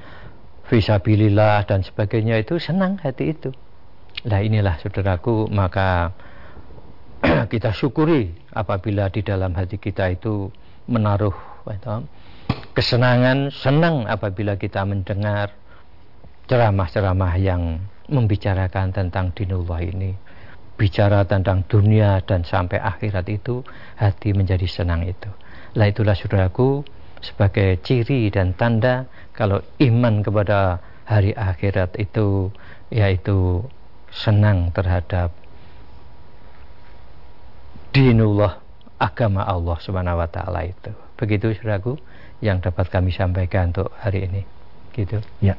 visabilillah 0.70 1.66
dan 1.66 1.82
sebagainya 1.82 2.38
itu 2.38 2.62
senang 2.62 3.02
hati 3.02 3.34
itu. 3.34 3.50
Nah 4.30 4.40
inilah 4.42 4.78
saudaraku 4.78 5.50
maka 5.50 6.14
kita 7.52 7.74
syukuri 7.74 8.38
apabila 8.54 9.10
di 9.10 9.26
dalam 9.26 9.58
hati 9.58 9.82
kita 9.82 10.14
itu 10.14 10.54
menaruh 10.86 11.34
ya 11.68 12.02
kesenangan, 12.78 13.50
senang 13.50 14.06
apabila 14.06 14.54
kita 14.54 14.86
mendengar 14.86 15.50
ceramah-ceramah 16.46 17.34
yang 17.42 17.82
membicarakan 18.06 18.94
tentang 18.94 19.34
dinullah 19.34 19.82
ini. 19.82 20.14
Bicara 20.78 21.26
tentang 21.26 21.66
dunia 21.66 22.22
dan 22.22 22.46
sampai 22.46 22.78
akhirat 22.78 23.26
itu, 23.34 23.66
hati 23.98 24.30
menjadi 24.38 24.70
senang 24.70 25.10
itu. 25.10 25.26
Lah 25.74 25.90
itulah 25.90 26.14
saudaraku, 26.14 26.86
sebagai 27.18 27.82
ciri 27.82 28.30
dan 28.30 28.54
tanda 28.54 29.10
kalau 29.34 29.58
iman 29.82 30.22
kepada 30.22 30.78
hari 31.10 31.34
akhirat 31.34 31.98
itu 31.98 32.54
yaitu 32.94 33.66
senang 34.14 34.70
terhadap 34.70 35.34
dinullah 37.90 38.62
agama 39.02 39.42
Allah 39.50 39.78
Subhanahu 39.82 40.22
wa 40.22 40.30
taala 40.30 40.62
itu. 40.62 40.94
Begitu 41.18 41.58
saudaraku 41.58 41.98
yang 42.44 42.62
dapat 42.62 42.90
kami 42.90 43.12
sampaikan 43.14 43.70
untuk 43.74 43.92
hari 43.98 44.24
ini. 44.30 44.46
Gitu. 44.94 45.22
Ya. 45.42 45.58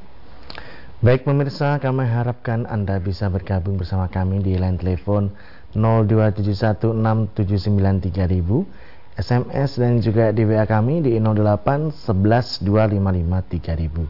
Baik 0.99 1.23
pemirsa, 1.23 1.79
kami 1.79 2.11
harapkan 2.11 2.67
Anda 2.67 2.99
bisa 2.99 3.31
bergabung 3.31 3.79
bersama 3.79 4.11
kami 4.11 4.43
di 4.43 4.59
line 4.59 4.83
telepon 4.83 5.31
02716793000, 5.79 8.67
SMS 9.15 9.79
dan 9.79 10.03
juga 10.03 10.35
di 10.35 10.43
WA 10.43 10.67
kami 10.67 10.99
di 11.03 11.19
08112553000. 11.23 14.07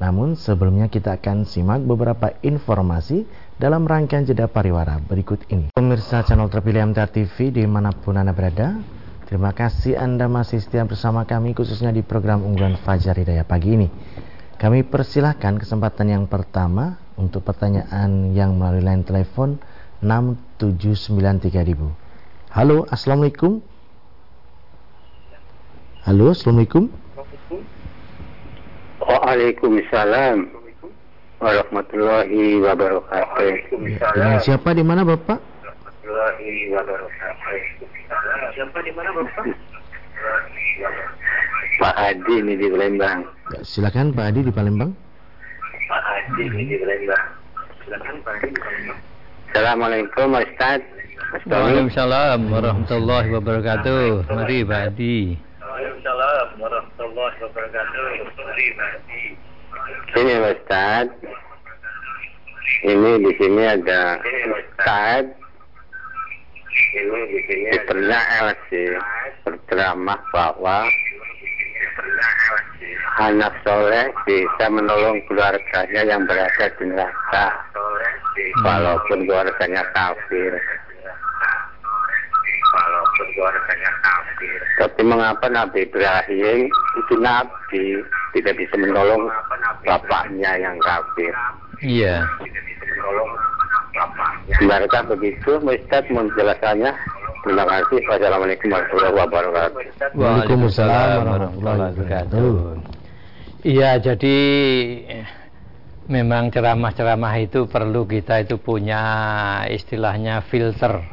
Namun 0.00 0.36
sebelumnya 0.36 0.88
kita 0.88 1.12
akan 1.20 1.44
simak 1.44 1.80
beberapa 1.84 2.32
informasi 2.40 3.28
dalam 3.60 3.86
rangkaian 3.86 4.26
jeda 4.26 4.50
pariwara 4.50 4.98
berikut 5.04 5.44
ini. 5.52 5.68
Pemirsa 5.76 6.24
channel 6.26 6.48
terpilih 6.50 6.82
MTA 6.90 7.06
TV 7.08 7.50
di 7.54 7.66
mana 7.68 7.92
pun 7.94 8.16
Anda 8.18 8.32
berada, 8.34 8.74
Terima 9.34 9.50
kasih 9.50 9.98
Anda 9.98 10.30
masih 10.30 10.62
setia 10.62 10.86
bersama 10.86 11.26
kami 11.26 11.58
khususnya 11.58 11.90
di 11.90 12.06
program 12.06 12.46
unggulan 12.46 12.78
Fajar 12.78 13.18
Hidayah 13.18 13.42
pagi 13.42 13.74
ini. 13.74 13.90
Kami 14.62 14.86
persilahkan 14.86 15.58
kesempatan 15.58 16.06
yang 16.06 16.30
pertama 16.30 17.02
untuk 17.18 17.42
pertanyaan 17.42 18.30
yang 18.30 18.54
melalui 18.54 18.86
line 18.86 19.02
telepon 19.02 19.58
6793.000. 20.06 21.50
Halo, 22.54 22.86
Assalamualaikum. 22.86 23.58
Halo, 26.06 26.30
Assalamualaikum. 26.30 26.94
Waalaikumsalam 29.02 30.46
warahmatullahi 31.42 32.62
wabarakatuh. 32.62 33.82
Dengan 33.98 34.38
siapa 34.38 34.70
di 34.78 34.86
mana 34.86 35.02
Bapak? 35.02 35.53
Siapa 38.54 38.78
di 38.84 38.92
mana 38.92 39.08
Bapak? 39.16 39.44
Pak 41.80 41.94
Adi 41.96 42.34
ini 42.44 42.54
di 42.60 42.68
Palembang. 42.68 43.24
Ya, 43.56 43.60
silakan 43.64 44.12
Pak 44.12 44.28
Adi 44.28 44.40
di 44.44 44.52
Palembang. 44.52 44.92
Pak 45.88 46.04
Adi 46.04 46.44
ini 46.44 46.62
di 46.68 46.76
Palembang. 46.76 47.24
Silakan 47.88 48.14
Pak 48.20 48.32
Adi 48.36 48.48
di 48.52 48.60
Palembang. 48.60 49.00
Assalamualaikum 49.48 50.28
Ustaz. 50.36 50.80
Waalaikumsalam 51.48 52.52
warahmatullahi 52.52 53.28
wabarakatuh. 53.32 54.28
Mari 54.28 54.60
Pak 54.68 54.80
Adi. 54.92 55.40
Waalaikumsalam 55.64 56.46
warahmatullahi 56.60 57.36
wabarakatuh. 57.48 58.06
Mari 58.44 58.66
Pak 58.76 58.90
Adi. 58.92 59.22
Ini 60.20 60.34
Ustaz. 60.52 61.06
Ini 62.84 63.10
di 63.24 63.32
sini 63.40 63.62
ada 63.64 64.20
Ustaz. 64.52 65.43
Ini 66.94 67.78
pernah 67.86 68.22
LC 68.50 68.70
berceramah 69.46 70.18
bahwa 70.34 70.86
anak 73.22 73.54
soleh 73.62 74.10
bisa 74.26 74.66
menolong 74.70 75.22
keluarganya 75.30 76.02
yang 76.02 76.26
berada 76.26 76.66
di 76.78 76.84
neraka. 76.90 77.46
Walaupun 78.66 79.26
keluarganya 79.26 79.86
kafir. 79.94 80.52
Walaupun 82.74 83.26
keluarganya 83.38 83.90
kafir. 84.02 84.58
Tapi 84.82 85.00
mengapa 85.06 85.46
Nabi 85.46 85.86
Ibrahim 85.86 86.66
itu 86.98 87.14
Nabi? 87.22 88.02
Tidak 88.34 88.54
bisa 88.58 88.74
menolong 88.74 89.30
bapaknya 89.86 90.58
yang 90.58 90.74
kafir. 90.82 91.30
Iya 91.82 92.26
Benarkah 94.58 95.02
begitu 95.06 95.58
Ustaz 95.62 96.04
menjelaskannya 96.10 96.92
Terima 97.44 97.64
kasih. 97.68 98.00
Wassalamualaikum 98.08 98.72
warahmatullahi 98.72 99.14
wabarakatuh. 99.20 99.80
Waalaikumsalam 100.16 101.18
warahmatullahi 101.28 101.78
wabarakatuh. 101.92 102.52
Iya, 103.68 103.90
jadi 104.00 104.38
memang 106.08 106.48
ceramah-ceramah 106.48 107.34
itu 107.44 107.68
perlu 107.68 108.08
kita 108.08 108.48
itu 108.48 108.56
punya 108.56 109.04
istilahnya 109.68 110.40
filter. 110.48 111.04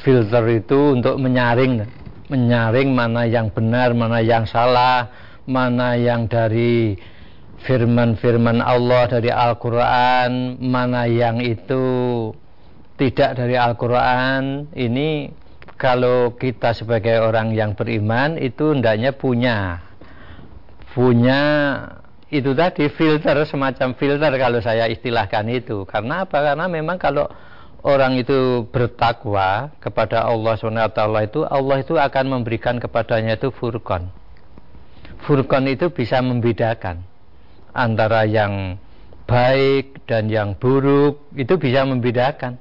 Filter 0.00 0.44
itu 0.48 0.96
untuk 0.96 1.20
menyaring, 1.20 1.84
menyaring 2.32 2.88
mana 2.96 3.28
yang 3.28 3.52
benar, 3.52 3.92
mana 3.92 4.24
yang 4.24 4.48
salah, 4.48 5.12
mana 5.44 5.92
yang 5.92 6.24
dari 6.24 6.96
firman-firman 7.62 8.58
Allah 8.58 9.06
dari 9.06 9.30
Al-Quran, 9.30 10.58
mana 10.58 11.06
yang 11.06 11.38
itu? 11.38 12.30
Tidak 12.98 13.38
dari 13.38 13.54
Al-Quran. 13.54 14.70
Ini 14.74 15.30
kalau 15.78 16.34
kita 16.38 16.74
sebagai 16.74 17.22
orang 17.22 17.54
yang 17.54 17.74
beriman 17.74 18.38
itu 18.38 18.74
hendaknya 18.74 19.14
punya. 19.14 19.82
Punya 20.92 21.42
itu 22.28 22.52
tadi 22.52 22.86
filter 22.92 23.42
semacam 23.48 23.96
filter 23.96 24.32
kalau 24.36 24.60
saya 24.60 24.86
istilahkan 24.90 25.46
itu. 25.48 25.88
Karena 25.88 26.28
apa? 26.28 26.52
Karena 26.52 26.68
memang 26.68 27.00
kalau 27.00 27.26
orang 27.82 28.20
itu 28.20 28.68
bertakwa 28.70 29.72
kepada 29.82 30.22
Allah 30.28 30.54
SWT 30.54 31.00
itu 31.26 31.40
Allah 31.48 31.76
itu 31.82 31.94
akan 31.98 32.24
memberikan 32.38 32.76
kepadanya 32.78 33.40
itu 33.40 33.50
furqan. 33.50 34.12
Furqan 35.24 35.64
itu 35.70 35.90
bisa 35.90 36.20
membedakan 36.20 37.11
antara 37.72 38.28
yang 38.28 38.76
baik 39.24 40.04
dan 40.04 40.28
yang 40.28 40.52
buruk 40.56 41.24
itu 41.36 41.56
bisa 41.56 41.88
membedakan 41.88 42.60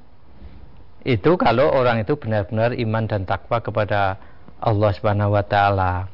itu 1.02 1.34
kalau 1.34 1.74
orang 1.74 2.06
itu 2.06 2.14
benar-benar 2.14 2.78
iman 2.78 3.04
dan 3.10 3.26
takwa 3.26 3.58
kepada 3.60 4.22
Allah 4.62 4.92
Subhanahu 4.94 5.34
wa 5.34 5.42
taala. 5.42 6.06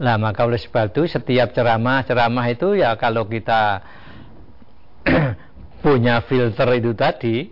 Nah, 0.00 0.16
maka 0.16 0.46
oleh 0.48 0.56
sebab 0.56 0.88
itu 0.94 1.04
setiap 1.04 1.52
ceramah-ceramah 1.52 2.46
itu 2.48 2.80
ya 2.80 2.96
kalau 2.96 3.28
kita 3.28 3.84
punya 5.84 6.24
filter 6.24 6.68
itu 6.78 6.96
tadi 6.96 7.50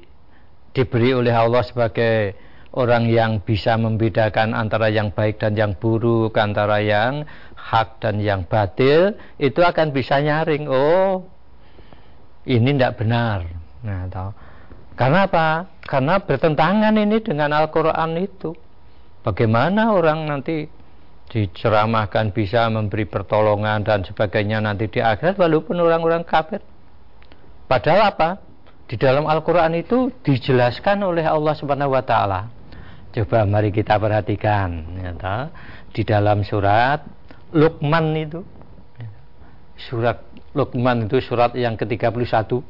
diberi 0.72 1.12
oleh 1.12 1.35
Allah 1.35 1.61
sebagai 1.66 2.33
orang 2.72 3.11
yang 3.11 3.42
bisa 3.42 3.74
membedakan 3.74 4.55
antara 4.55 4.88
yang 4.88 5.11
baik 5.11 5.42
dan 5.42 5.59
yang 5.59 5.74
buruk, 5.74 6.33
antara 6.38 6.79
yang 6.79 7.26
hak 7.60 8.00
dan 8.00 8.16
yang 8.18 8.48
batil, 8.48 9.14
itu 9.36 9.60
akan 9.60 9.92
bisa 9.92 10.16
nyaring. 10.18 10.64
Oh, 10.66 11.28
ini 12.48 12.72
tidak 12.72 12.96
benar. 12.96 13.44
Nah, 13.84 14.08
tahu. 14.08 14.30
Karena 14.96 15.28
apa? 15.28 15.48
Karena 15.84 16.20
bertentangan 16.20 16.92
ini 16.96 17.20
dengan 17.24 17.56
Al-Quran 17.56 18.20
itu. 18.20 18.52
Bagaimana 19.20 19.92
orang 19.92 20.28
nanti 20.28 20.68
diceramahkan 21.30 22.34
bisa 22.34 22.66
memberi 22.68 23.06
pertolongan 23.06 23.86
dan 23.86 24.02
sebagainya 24.02 24.58
nanti 24.58 24.90
di 24.90 25.00
akhirat 25.00 25.38
walaupun 25.38 25.78
orang-orang 25.78 26.26
kafir. 26.26 26.60
Padahal 27.70 28.12
apa? 28.12 28.30
Di 28.90 28.98
dalam 28.98 29.30
Al-Quran 29.30 29.78
itu 29.78 30.10
dijelaskan 30.26 31.06
oleh 31.06 31.22
Allah 31.22 31.54
Subhanahu 31.54 31.94
wa 31.94 32.02
Ta'ala. 32.02 32.50
Coba 33.14 33.46
mari 33.46 33.70
kita 33.70 33.94
perhatikan. 33.96 34.84
Ya, 34.98 35.14
di 35.94 36.02
dalam 36.02 36.42
surat 36.42 37.02
Luqman 37.54 38.14
itu. 38.16 38.40
Surat 39.80 40.20
Luqman 40.52 41.08
itu 41.08 41.22
surat 41.24 41.56
yang 41.56 41.78
ke-31 41.78 42.60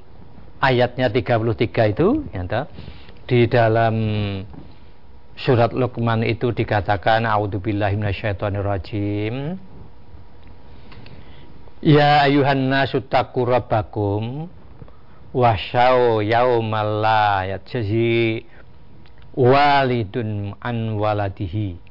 ayatnya 0.60 1.08
33 1.10 1.96
itu 1.96 2.22
ya, 2.30 2.68
di 3.26 3.48
dalam 3.48 3.96
surat 5.34 5.72
Luqman 5.72 6.22
itu 6.22 6.52
dikatakan 6.52 7.24
a'udzubillahi 7.24 7.96
minasyaitonirrajim. 7.96 9.56
Ya 11.80 12.28
ayuhan 12.28 12.68
nasu 12.68 13.00
taqu 13.00 13.48
rabbakum 13.48 14.52
wasyau 15.32 16.20
yaumal 16.20 17.00
la 17.00 17.56
yajzi 17.56 18.44
walidun 19.32 20.52
an 20.60 21.00
waladihi 21.00 21.89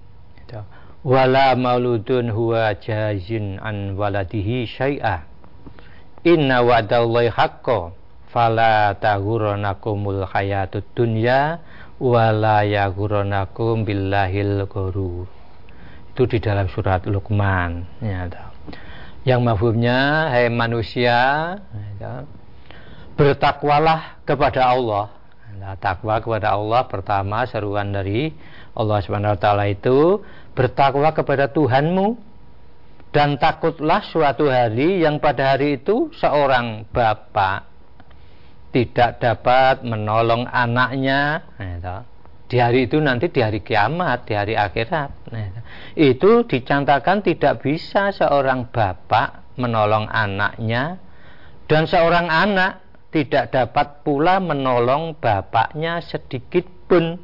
wala 1.03 1.55
mauludun 1.55 2.31
huwa 2.31 2.75
jazin 2.75 3.59
an 3.63 3.95
waladihi 3.95 4.67
syai'ah 4.67 5.23
inna 6.23 6.63
wa'dallahi 6.63 7.31
haqqo. 7.31 7.95
Fala 8.29 8.93
tahuranakumul 8.93 10.21
hayatud 10.29 10.85
dunya 10.93 11.57
wala 11.97 12.61
yaghuranakum 12.61 13.89
billahil 13.89 14.69
ghurur. 14.69 15.25
Itu 16.13 16.29
di 16.29 16.37
dalam 16.37 16.69
surat 16.69 17.09
Luqman. 17.09 17.89
Ya, 18.05 18.29
yang 19.27 19.43
mafhumnya 19.43 20.29
hai 20.31 20.47
manusia 20.47 21.17
ya, 21.99 22.23
bertakwalah 23.19 24.23
kepada 24.23 24.71
Allah 24.71 25.11
nah, 25.57 25.73
takwa 25.79 26.21
kepada 26.21 26.53
Allah 26.53 26.85
pertama 26.85 27.47
seruan 27.49 27.89
dari 27.89 28.29
Allah 28.77 28.99
Subhanahu 29.01 29.33
wa 29.33 29.39
taala 29.39 29.65
itu 29.65 30.21
bertakwa 30.53 31.09
kepada 31.15 31.49
Tuhanmu. 31.49 32.29
Dan 33.09 33.41
takutlah 33.41 34.05
suatu 34.05 34.53
hari 34.53 35.01
yang 35.01 35.17
pada 35.17 35.57
hari 35.57 35.81
itu 35.81 36.13
seorang 36.13 36.85
bapak 36.93 37.65
tidak 38.69 39.17
dapat 39.17 39.81
menolong 39.81 40.45
anaknya. 40.45 41.41
Nah, 41.57 42.05
di 42.45 42.57
hari 42.57 42.85
itu 42.85 43.01
nanti 43.01 43.33
di 43.33 43.41
hari 43.41 43.65
kiamat 43.65 44.29
di 44.29 44.33
hari 44.37 44.53
akhirat. 44.53 45.09
Nah, 45.33 45.61
itu 45.97 46.45
dicantakan 46.45 47.25
tidak 47.25 47.65
bisa 47.65 48.13
seorang 48.13 48.69
bapak 48.69 49.57
menolong 49.57 50.05
anaknya 50.09 50.97
dan 51.69 51.85
seorang 51.85 52.25
anak 52.25 52.81
tidak 53.09 53.49
dapat 53.53 54.05
pula 54.05 54.37
menolong 54.37 55.17
bapaknya 55.17 56.01
sedikit 56.05 56.65
pun. 56.85 57.17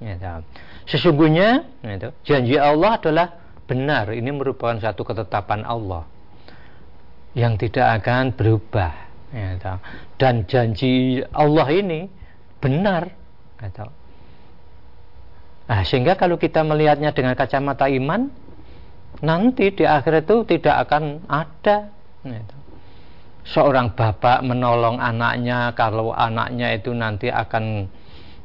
Ya, 0.00 0.40
sesungguhnya 0.88 1.68
ya, 1.84 2.08
janji 2.24 2.56
Allah 2.56 2.96
adalah 2.96 3.28
benar. 3.68 4.12
Ini 4.12 4.32
merupakan 4.32 4.80
satu 4.80 5.04
ketetapan 5.04 5.64
Allah 5.64 6.08
yang 7.36 7.54
tidak 7.54 8.02
akan 8.02 8.34
berubah 8.34 8.90
ya, 9.30 9.78
dan 10.18 10.42
janji 10.50 11.22
Allah 11.30 11.68
ini 11.70 12.10
benar 12.58 13.14
nah, 15.70 15.82
sehingga 15.86 16.18
kalau 16.18 16.34
kita 16.36 16.66
melihatnya 16.66 17.14
dengan 17.14 17.38
kacamata 17.38 17.86
iman 17.86 18.26
nanti 19.22 19.70
di 19.70 19.84
akhir 19.86 20.26
itu 20.26 20.42
tidak 20.58 20.90
akan 20.90 21.22
ada 21.30 21.94
ya, 22.26 22.40
seorang 23.44 23.96
bapak 23.96 24.44
menolong 24.44 25.00
anaknya 25.00 25.72
kalau 25.72 26.12
anaknya 26.12 26.76
itu 26.76 26.92
nanti 26.92 27.32
akan 27.32 27.88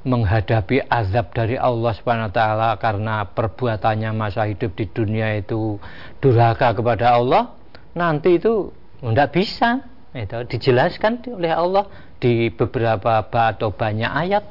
menghadapi 0.06 0.86
azab 0.86 1.34
dari 1.34 1.58
Allah 1.58 1.92
Subhanahu 1.98 2.30
wa 2.30 2.36
taala 2.36 2.70
karena 2.78 3.26
perbuatannya 3.26 4.14
masa 4.14 4.46
hidup 4.46 4.78
di 4.78 4.86
dunia 4.86 5.34
itu 5.42 5.82
durhaka 6.22 6.78
kepada 6.78 7.18
Allah, 7.18 7.58
nanti 7.98 8.38
itu 8.38 8.70
tidak 9.02 9.34
bisa. 9.34 9.82
Itu 10.16 10.48
dijelaskan 10.48 11.28
oleh 11.28 11.52
Allah 11.52 11.92
di 12.24 12.48
beberapa 12.48 13.20
atau 13.28 13.76
banyak 13.76 14.08
ayat 14.08 14.48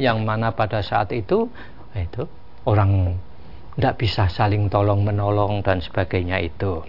yang 0.00 0.24
mana 0.24 0.56
pada 0.56 0.80
saat 0.80 1.12
itu 1.12 1.52
itu 1.92 2.24
orang 2.64 3.20
tidak 3.72 3.94
bisa 3.96 4.28
saling 4.28 4.68
tolong 4.68 5.00
menolong 5.00 5.64
dan 5.64 5.80
sebagainya 5.80 6.44
itu. 6.44 6.84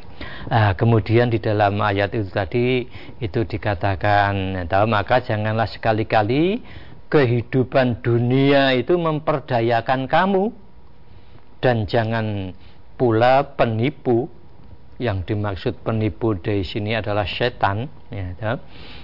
Nah, 0.51 0.75
kemudian 0.75 1.31
di 1.31 1.39
dalam 1.39 1.79
ayat 1.79 2.11
itu 2.11 2.27
tadi 2.27 2.83
itu 3.23 3.47
dikatakan, 3.47 4.67
maka 4.91 5.23
janganlah 5.23 5.67
sekali-kali 5.71 6.59
kehidupan 7.07 8.03
dunia 8.03 8.75
itu 8.75 8.99
memperdayakan 8.99 10.11
kamu 10.11 10.51
dan 11.63 11.87
jangan 11.87 12.51
pula 12.99 13.55
penipu. 13.55 14.27
Yang 14.99 15.33
dimaksud 15.33 15.73
penipu 15.81 16.37
di 16.37 16.61
sini 16.61 16.93
adalah 16.93 17.25
setan 17.25 17.89
ya, 18.13 18.59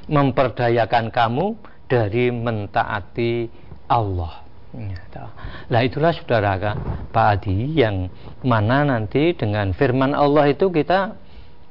memperdayakan 0.06 1.10
kamu 1.10 1.58
dari 1.90 2.30
mentaati 2.30 3.50
Allah 3.90 4.49
Nah 5.70 5.82
itulah 5.82 6.14
saudara 6.14 6.78
Pak 7.10 7.28
Adi 7.42 7.74
yang 7.74 8.14
mana 8.46 8.86
nanti 8.86 9.34
dengan 9.34 9.74
firman 9.74 10.14
Allah 10.14 10.46
itu 10.54 10.70
kita 10.70 11.18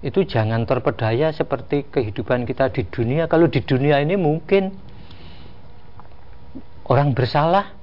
itu 0.03 0.27
jangan 0.27 0.67
terpedaya 0.67 1.31
seperti 1.35 1.87
kehidupan 1.91 2.47
kita 2.47 2.71
di 2.71 2.87
dunia. 2.87 3.31
Kalau 3.31 3.47
di 3.47 3.63
dunia 3.63 3.99
ini 4.03 4.15
mungkin 4.15 4.75
orang 6.87 7.15
bersalah 7.15 7.75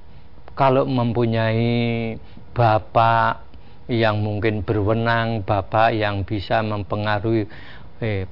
kalau 0.56 0.88
mempunyai 0.88 2.16
bapak 2.56 3.44
yang 3.92 4.24
mungkin 4.24 4.64
berwenang, 4.64 5.44
bapak 5.44 5.92
yang 5.92 6.24
bisa 6.24 6.64
mempengaruhi 6.64 7.46
eh, 8.00 8.24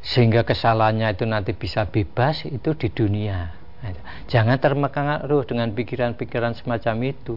sehingga 0.00 0.48
kesalahannya 0.48 1.12
itu 1.12 1.24
nanti 1.28 1.52
bisa 1.52 1.84
bebas 1.84 2.48
itu 2.48 2.72
di 2.72 2.88
dunia. 2.88 3.59
Jangan 4.30 4.60
terpengaruh 4.60 5.42
dengan 5.48 5.72
pikiran-pikiran 5.74 6.54
semacam 6.54 6.96
itu. 7.10 7.34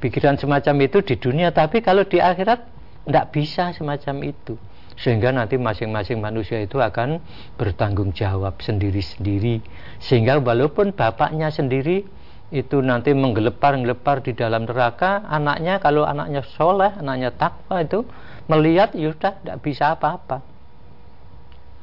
Pikiran 0.00 0.40
semacam 0.40 0.74
itu 0.80 0.98
di 1.04 1.14
dunia, 1.20 1.52
tapi 1.52 1.84
kalau 1.84 2.08
di 2.08 2.18
akhirat 2.18 2.64
tidak 3.04 3.26
bisa 3.30 3.70
semacam 3.76 4.32
itu. 4.32 4.56
Sehingga 5.00 5.32
nanti 5.32 5.56
masing-masing 5.56 6.20
manusia 6.20 6.60
itu 6.60 6.76
akan 6.80 7.20
bertanggung 7.56 8.12
jawab 8.12 8.60
sendiri-sendiri. 8.60 9.64
Sehingga 10.00 10.40
walaupun 10.40 10.92
bapaknya 10.92 11.48
sendiri 11.48 12.04
itu 12.50 12.76
nanti 12.82 13.14
menggelepar-gelepar 13.14 14.26
di 14.26 14.34
dalam 14.34 14.66
neraka, 14.66 15.22
anaknya 15.24 15.78
kalau 15.78 16.02
anaknya 16.02 16.42
soleh, 16.58 16.90
anaknya 16.98 17.30
takwa 17.30 17.80
itu 17.80 18.02
melihat 18.50 18.92
yaudah 18.92 19.38
tidak 19.40 19.56
bisa 19.62 19.94
apa-apa. 19.94 20.42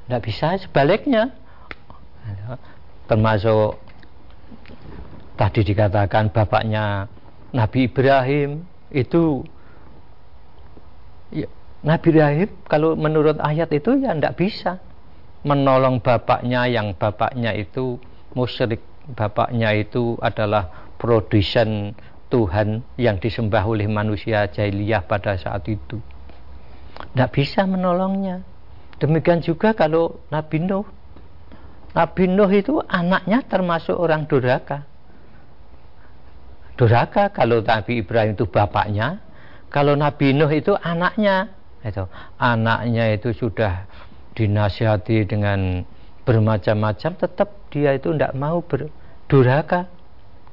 Tidak 0.06 0.22
bisa 0.22 0.60
sebaliknya 0.60 1.32
termasuk 3.08 3.80
tadi 5.40 5.64
dikatakan 5.64 6.30
bapaknya 6.30 7.08
Nabi 7.56 7.88
Ibrahim 7.88 8.68
itu 8.92 9.42
ya, 11.32 11.48
Nabi 11.84 12.08
Ibrahim 12.12 12.50
kalau 12.68 13.00
menurut 13.00 13.40
ayat 13.40 13.72
itu 13.72 13.96
ya 14.04 14.12
tidak 14.12 14.36
bisa 14.36 14.84
menolong 15.48 16.04
bapaknya 16.04 16.68
yang 16.68 16.92
bapaknya 16.94 17.56
itu 17.56 17.96
musyrik. 18.36 18.84
Bapaknya 19.08 19.72
itu 19.72 20.20
adalah 20.20 20.92
produsen 21.00 21.96
Tuhan 22.28 22.84
yang 23.00 23.16
disembah 23.24 23.64
oleh 23.64 23.88
manusia 23.88 24.52
jahiliyah 24.52 25.08
pada 25.08 25.40
saat 25.40 25.64
itu. 25.72 26.04
Tidak 27.16 27.32
bisa 27.32 27.64
menolongnya. 27.64 28.44
Demikian 29.00 29.40
juga 29.40 29.72
kalau 29.72 30.20
Nabi 30.28 30.60
Nuh 30.60 30.84
Nabi 31.98 32.30
Nuh 32.30 32.52
itu 32.54 32.78
anaknya 32.86 33.42
termasuk 33.50 33.98
orang 33.98 34.30
durhaka. 34.30 34.86
Durhaka 36.78 37.34
kalau 37.34 37.66
Nabi 37.66 38.06
Ibrahim 38.06 38.38
itu 38.38 38.46
bapaknya, 38.46 39.18
kalau 39.74 39.98
Nabi 39.98 40.30
Nuh 40.38 40.52
itu 40.54 40.78
anaknya. 40.78 41.50
Itu 41.82 42.06
anaknya 42.38 43.18
itu 43.18 43.34
sudah 43.34 43.90
dinasihati 44.38 45.26
dengan 45.26 45.82
bermacam-macam, 46.22 47.18
tetap 47.18 47.50
dia 47.74 47.98
itu 47.98 48.14
tidak 48.14 48.38
mau 48.38 48.62
berdurhaka 48.62 49.90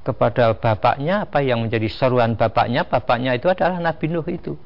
kepada 0.00 0.56
bapaknya 0.56 1.28
apa 1.28 1.44
yang 1.44 1.60
menjadi 1.64 1.88
seruan 1.92 2.40
bapaknya 2.40 2.88
bapaknya 2.88 3.36
itu 3.36 3.52
adalah 3.52 3.80
Nabi 3.80 4.12
Nuh 4.12 4.24
itu 4.28 4.56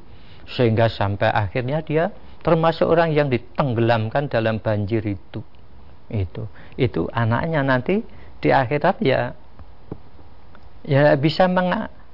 sehingga 0.51 0.91
sampai 0.91 1.31
akhirnya 1.31 1.79
dia 1.83 2.11
termasuk 2.43 2.91
orang 2.91 3.15
yang 3.15 3.31
ditenggelamkan 3.31 4.27
dalam 4.27 4.59
banjir 4.59 5.03
itu 5.07 5.39
itu 6.09 6.49
itu 6.81 7.09
anaknya 7.13 7.61
nanti 7.61 8.01
di 8.41 8.49
akhirat 8.49 8.97
ya 9.05 9.37
ya 10.89 11.15
bisa 11.21 11.45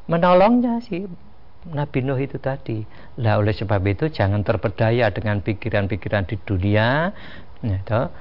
menolongnya 0.08 0.82
si 0.82 1.06
Nabi 1.64 2.04
Nuh 2.04 2.20
itu 2.20 2.36
tadi. 2.36 2.84
Lah 3.24 3.40
oleh 3.40 3.56
sebab 3.56 3.80
itu 3.88 4.12
jangan 4.12 4.44
terpedaya 4.44 5.08
dengan 5.08 5.40
pikiran-pikiran 5.40 6.28
di 6.28 6.36
dunia, 6.44 7.08
ya, 7.64 7.78
toh. 7.88 8.12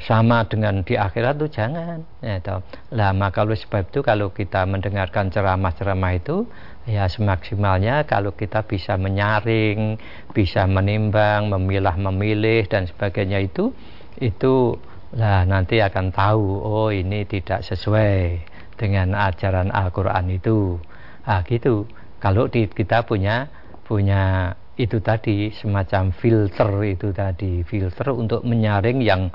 sama 0.00 0.48
dengan 0.48 0.80
di 0.80 0.96
akhirat 0.96 1.36
itu 1.36 1.60
jangan. 1.60 2.00
Ya, 2.24 2.40
toh. 2.40 2.64
Lah 2.96 3.12
maka 3.12 3.44
oleh 3.44 3.60
sebab 3.60 3.92
itu 3.92 4.00
kalau 4.00 4.32
kita 4.32 4.64
mendengarkan 4.64 5.28
ceramah-ceramah 5.28 6.16
itu 6.16 6.48
ya 6.88 7.04
semaksimalnya 7.04 8.08
kalau 8.08 8.32
kita 8.32 8.64
bisa 8.64 8.96
menyaring, 8.96 10.00
bisa 10.32 10.64
menimbang, 10.64 11.52
memilah, 11.52 12.00
memilih 12.00 12.64
dan 12.64 12.88
sebagainya 12.88 13.44
itu 13.44 13.76
itu 14.16 14.80
Nah, 15.10 15.42
nanti 15.42 15.82
akan 15.82 16.14
tahu, 16.14 16.62
oh 16.62 16.90
ini 16.94 17.26
tidak 17.26 17.66
sesuai 17.66 18.46
dengan 18.78 19.18
ajaran 19.18 19.74
Al-Quran 19.74 20.30
itu. 20.30 20.78
Ah, 21.26 21.42
gitu. 21.42 21.90
Kalau 22.22 22.46
di, 22.46 22.70
kita 22.70 23.02
punya 23.02 23.50
punya 23.82 24.54
itu 24.78 25.02
tadi 25.02 25.50
semacam 25.52 26.14
filter 26.14 26.70
itu 26.86 27.10
tadi 27.12 27.66
filter 27.66 28.14
untuk 28.14 28.46
menyaring 28.46 29.02
yang 29.04 29.28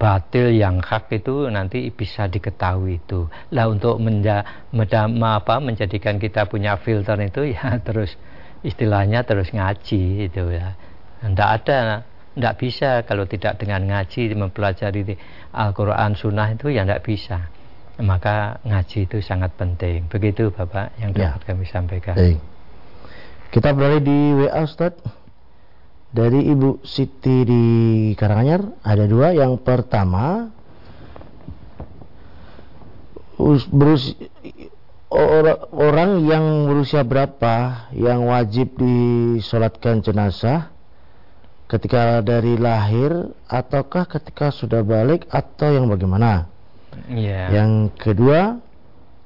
batil 0.00 0.50
yang 0.50 0.80
hak 0.80 1.12
itu 1.12 1.46
nanti 1.52 1.92
bisa 1.92 2.24
diketahui 2.26 3.04
itu 3.04 3.28
lah 3.52 3.68
untuk 3.68 4.00
menja, 4.00 4.64
menja, 4.72 5.04
apa, 5.04 5.60
menjadikan 5.60 6.16
kita 6.16 6.48
punya 6.48 6.80
filter 6.80 7.20
itu 7.20 7.44
ya 7.54 7.76
terus 7.84 8.16
istilahnya 8.64 9.22
terus 9.28 9.52
ngaji 9.52 10.32
itu 10.32 10.44
ya 10.56 10.74
tidak 11.20 11.50
ada 11.60 12.08
tidak 12.40 12.56
bisa 12.56 12.90
kalau 13.04 13.28
tidak 13.28 13.60
dengan 13.60 13.84
ngaji 13.84 14.32
mempelajari 14.32 15.14
Al-Quran 15.52 16.16
Sunnah 16.16 16.48
itu 16.56 16.72
ya 16.72 16.88
tidak 16.88 17.04
bisa 17.04 17.52
maka 18.00 18.64
ngaji 18.64 19.04
itu 19.04 19.20
sangat 19.20 19.52
penting 19.60 20.08
begitu 20.08 20.48
Bapak 20.48 20.96
yang 20.96 21.12
ya. 21.12 21.36
dapat 21.36 21.40
ya. 21.44 21.46
kami 21.52 21.64
sampaikan 21.68 22.16
Baik. 22.16 22.40
kita 23.52 23.76
beralih 23.76 24.00
di 24.00 24.18
WA 24.40 24.64
Ustaz 24.64 24.96
dari 26.10 26.48
Ibu 26.48 26.80
Siti 26.82 27.44
di 27.44 27.62
Karanganyar 28.16 28.82
ada 28.82 29.04
dua 29.04 29.36
yang 29.36 29.60
pertama 29.60 30.48
berus 33.70 34.16
orang 35.72 36.24
yang 36.24 36.70
berusia 36.70 37.02
berapa 37.02 37.88
yang 37.92 38.24
wajib 38.30 38.78
disolatkan 38.78 40.00
jenazah 40.00 40.79
ketika 41.70 42.18
dari 42.18 42.58
lahir 42.58 43.30
ataukah 43.46 44.10
ketika 44.10 44.50
sudah 44.50 44.82
balik 44.82 45.30
atau 45.30 45.70
yang 45.70 45.86
bagaimana? 45.86 46.50
Yeah. 47.06 47.54
Yang 47.54 47.94
kedua, 47.94 48.58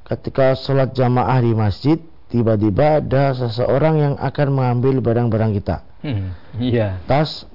ketika 0.04 0.52
sholat 0.52 0.92
jamaah 0.92 1.40
di 1.40 1.56
masjid 1.56 1.96
tiba-tiba 2.28 3.00
ada 3.00 3.32
seseorang 3.32 3.94
yang 3.96 4.14
akan 4.20 4.48
mengambil 4.52 5.00
barang-barang 5.00 5.56
kita, 5.56 5.76
hmm. 6.04 6.60
yeah. 6.60 7.00
tas, 7.08 7.48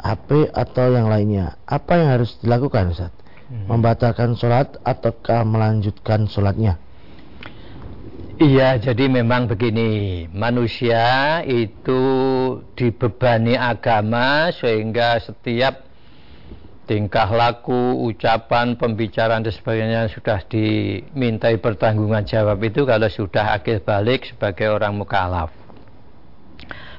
HP 0.00 0.48
atau 0.56 0.88
yang 0.96 1.12
lainnya. 1.12 1.60
Apa 1.68 2.00
yang 2.00 2.08
harus 2.16 2.40
dilakukan, 2.40 2.96
Ustaz? 2.96 3.12
Hmm. 3.52 3.68
Membatalkan 3.68 4.40
sholat 4.40 4.80
ataukah 4.80 5.44
melanjutkan 5.44 6.24
sholatnya? 6.24 6.80
Iya, 8.40 8.80
jadi 8.80 9.04
memang 9.04 9.52
begini, 9.52 10.24
manusia 10.32 11.44
itu 11.44 12.00
dibebani 12.72 13.52
agama 13.52 14.48
sehingga 14.56 15.20
setiap 15.20 15.84
tingkah 16.88 17.28
laku, 17.28 18.00
ucapan, 18.08 18.80
pembicaraan 18.80 19.44
dan 19.44 19.52
sebagainya 19.52 20.08
sudah 20.08 20.40
dimintai 20.48 21.60
pertanggungan 21.60 22.24
jawab 22.24 22.64
itu 22.64 22.88
kalau 22.88 23.12
sudah 23.12 23.60
akhir 23.60 23.84
balik 23.84 24.32
sebagai 24.32 24.72
orang 24.72 24.96
mukalaf. 24.96 25.52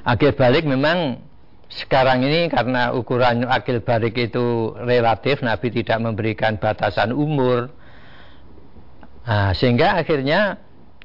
Akhir 0.06 0.38
balik 0.38 0.62
memang 0.62 1.26
sekarang 1.66 2.22
ini 2.22 2.54
karena 2.54 2.94
ukuran 2.94 3.50
akhir 3.50 3.82
balik 3.82 4.14
itu 4.14 4.78
relatif, 4.78 5.42
Nabi 5.42 5.74
tidak 5.74 5.98
memberikan 6.06 6.54
batasan 6.54 7.10
umur 7.10 7.74
Nah, 9.22 9.54
sehingga 9.54 10.02
akhirnya 10.02 10.58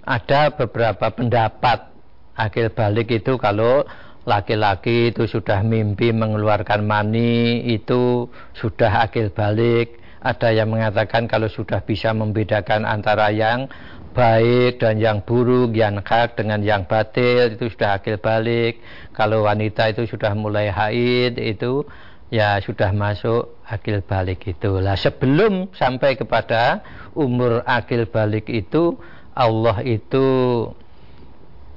ada 0.07 0.55
beberapa 0.55 1.11
pendapat. 1.11 1.91
Akil 2.37 2.71
balik 2.71 3.11
itu 3.11 3.35
kalau 3.35 3.83
laki-laki 4.23 5.11
itu 5.11 5.27
sudah 5.27 5.59
mimpi 5.65 6.15
mengeluarkan 6.15 6.87
mani 6.87 7.65
itu 7.67 8.31
sudah 8.55 9.03
akil 9.03 9.33
balik. 9.35 9.99
Ada 10.23 10.55
yang 10.55 10.71
mengatakan 10.71 11.27
kalau 11.27 11.51
sudah 11.51 11.83
bisa 11.83 12.15
membedakan 12.15 12.87
antara 12.87 13.33
yang 13.33 13.67
baik 14.13 14.81
dan 14.81 14.97
yang 14.97 15.21
buruk 15.21 15.77
yang 15.77 16.01
hak 16.01 16.37
dengan 16.37 16.61
yang 16.61 16.85
batil 16.85 17.57
itu 17.57 17.67
sudah 17.73 17.99
akil 17.99 18.21
balik. 18.21 18.79
Kalau 19.17 19.43
wanita 19.43 19.89
itu 19.91 20.05
sudah 20.05 20.37
mulai 20.37 20.69
haid 20.69 21.41
itu 21.41 21.83
ya 22.29 22.61
sudah 22.61 22.93
masuk 22.93 23.59
akil 23.65 24.03
balik 24.05 24.45
itu. 24.45 24.77
Lah 24.77 24.99
sebelum 24.99 25.73
sampai 25.73 26.13
kepada 26.19 26.85
umur 27.17 27.65
akil 27.65 28.05
balik 28.05 28.45
itu 28.51 28.93
Allah 29.37 29.85
itu 29.85 30.25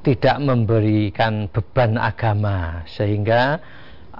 tidak 0.01 0.41
memberikan 0.41 1.45
beban 1.53 2.01
agama 2.01 2.89
sehingga 2.89 3.61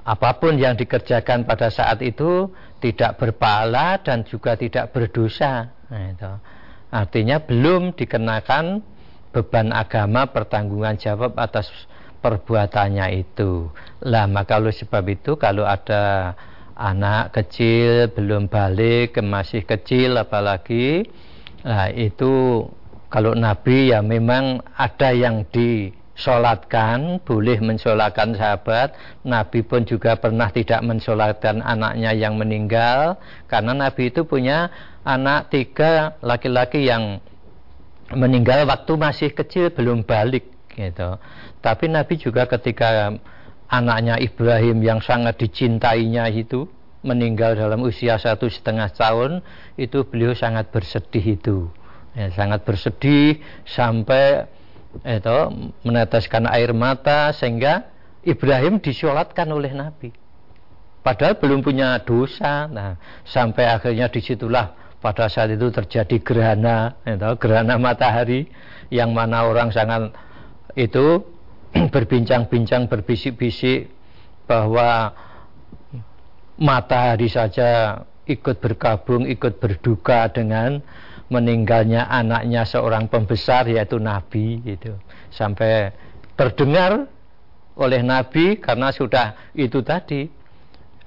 apa 0.01 0.37
pun 0.37 0.57
yang 0.61 0.77
dikerjakan 0.77 1.49
pada 1.49 1.73
saat 1.73 2.05
itu 2.05 2.53
tidak 2.81 3.17
berpahala 3.17 3.97
dan 4.01 4.21
juga 4.25 4.53
tidak 4.57 4.93
berdosa. 4.93 5.73
Nah, 5.89 6.05
itu. 6.13 6.33
Artinya 6.91 7.41
belum 7.41 7.97
dikenakan 7.97 8.81
beban 9.33 9.73
agama 9.73 10.29
pertanggungan 10.29 10.97
jawab 11.01 11.37
atas 11.37 11.69
perbuatannya 12.21 13.25
itu. 13.25 13.69
Lah 14.05 14.29
maka 14.29 14.61
oleh 14.61 14.73
sebab 14.73 15.05
itu 15.09 15.37
kalau 15.37 15.65
ada 15.65 16.33
anak 16.81 17.37
kecil 17.37 18.09
belum 18.09 18.49
balik 18.49 19.21
masih 19.21 19.61
kecil 19.61 20.17
apalagi 20.17 21.05
nah 21.61 21.93
itu 21.93 22.65
kalau 23.11 23.35
Nabi 23.35 23.91
ya 23.91 23.99
memang 23.99 24.63
ada 24.79 25.11
yang 25.11 25.43
disolatkan, 25.51 27.19
boleh 27.27 27.59
mensolatkan 27.59 28.31
sahabat. 28.39 28.95
Nabi 29.27 29.67
pun 29.67 29.83
juga 29.83 30.15
pernah 30.15 30.47
tidak 30.47 30.79
mensolatkan 30.79 31.59
anaknya 31.59 32.15
yang 32.15 32.39
meninggal, 32.39 33.19
karena 33.51 33.75
Nabi 33.75 34.15
itu 34.15 34.23
punya 34.23 34.71
anak 35.03 35.51
tiga 35.51 36.15
laki-laki 36.23 36.87
yang 36.87 37.19
meninggal 38.15 38.63
waktu 38.63 38.95
masih 38.95 39.35
kecil 39.35 39.75
belum 39.75 40.07
balik 40.07 40.47
gitu. 40.71 41.19
Tapi 41.59 41.91
Nabi 41.91 42.15
juga 42.15 42.47
ketika 42.47 43.11
anaknya 43.67 44.15
Ibrahim 44.23 44.79
yang 44.79 45.03
sangat 45.03 45.35
dicintainya 45.35 46.31
itu 46.31 46.63
meninggal 47.03 47.59
dalam 47.59 47.83
usia 47.83 48.15
satu 48.15 48.47
setengah 48.47 48.87
tahun 48.95 49.43
itu 49.75 50.05
beliau 50.07 50.31
sangat 50.31 50.71
bersedih 50.71 51.35
itu 51.35 51.57
ya, 52.15 52.27
sangat 52.33 52.63
bersedih 52.63 53.39
sampai 53.67 54.47
itu 55.03 55.39
meneteskan 55.87 56.47
air 56.51 56.75
mata 56.75 57.31
sehingga 57.31 57.87
Ibrahim 58.21 58.77
disolatkan 58.77 59.47
oleh 59.49 59.71
Nabi. 59.71 60.11
Padahal 61.01 61.41
belum 61.41 61.65
punya 61.65 61.97
dosa. 62.05 62.69
Nah, 62.69 62.93
sampai 63.25 63.65
akhirnya 63.65 64.05
di 64.11 64.21
situlah 64.21 64.77
pada 65.01 65.25
saat 65.25 65.49
itu 65.49 65.73
terjadi 65.73 66.21
gerhana, 66.21 66.93
itu, 67.01 67.29
gerhana 67.41 67.81
matahari 67.81 68.45
yang 68.93 69.09
mana 69.09 69.49
orang 69.49 69.73
sangat 69.73 70.13
itu 70.77 71.25
berbincang-bincang 71.93 72.85
berbisik-bisik 72.85 73.89
bahwa 74.45 75.15
matahari 76.61 77.25
saja 77.31 78.03
ikut 78.29 78.61
berkabung, 78.61 79.25
ikut 79.25 79.57
berduka 79.57 80.29
dengan 80.29 80.85
meninggalnya 81.31 82.11
anaknya 82.11 82.67
seorang 82.67 83.07
pembesar 83.07 83.63
yaitu 83.71 83.97
Nabi 84.03 84.59
itu 84.67 84.91
sampai 85.31 85.95
terdengar 86.35 87.07
oleh 87.79 88.03
Nabi 88.03 88.59
karena 88.59 88.91
sudah 88.91 89.55
itu 89.55 89.79
tadi. 89.81 90.27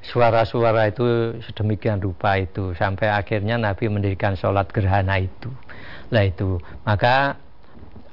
Suara-suara 0.04 0.92
itu 0.92 1.32
sedemikian 1.48 1.96
rupa 1.96 2.36
itu 2.36 2.76
sampai 2.76 3.08
akhirnya 3.08 3.56
Nabi 3.56 3.88
mendirikan 3.88 4.36
sholat 4.36 4.68
gerhana 4.68 5.16
itu. 5.16 5.48
Lah 6.12 6.28
itu 6.28 6.60
maka 6.84 7.40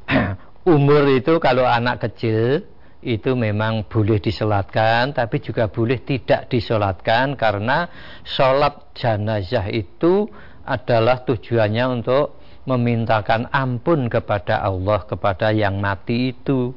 umur 0.64 1.04
itu 1.12 1.36
kalau 1.44 1.68
anak 1.68 2.00
kecil 2.08 2.64
itu 3.02 3.34
memang 3.34 3.84
boleh 3.90 4.22
disolatkan 4.22 5.12
tapi 5.12 5.42
juga 5.42 5.68
boleh 5.68 6.00
tidak 6.06 6.48
disolatkan 6.48 7.34
karena 7.34 7.90
sholat 8.22 8.94
jenazah 8.94 9.68
itu 9.74 10.30
adalah 10.72 11.28
tujuannya 11.28 11.86
untuk 12.02 12.40
memintakan 12.64 13.50
ampun 13.50 14.08
kepada 14.08 14.62
Allah 14.62 15.04
kepada 15.04 15.50
yang 15.52 15.82
mati 15.82 16.32
itu. 16.32 16.72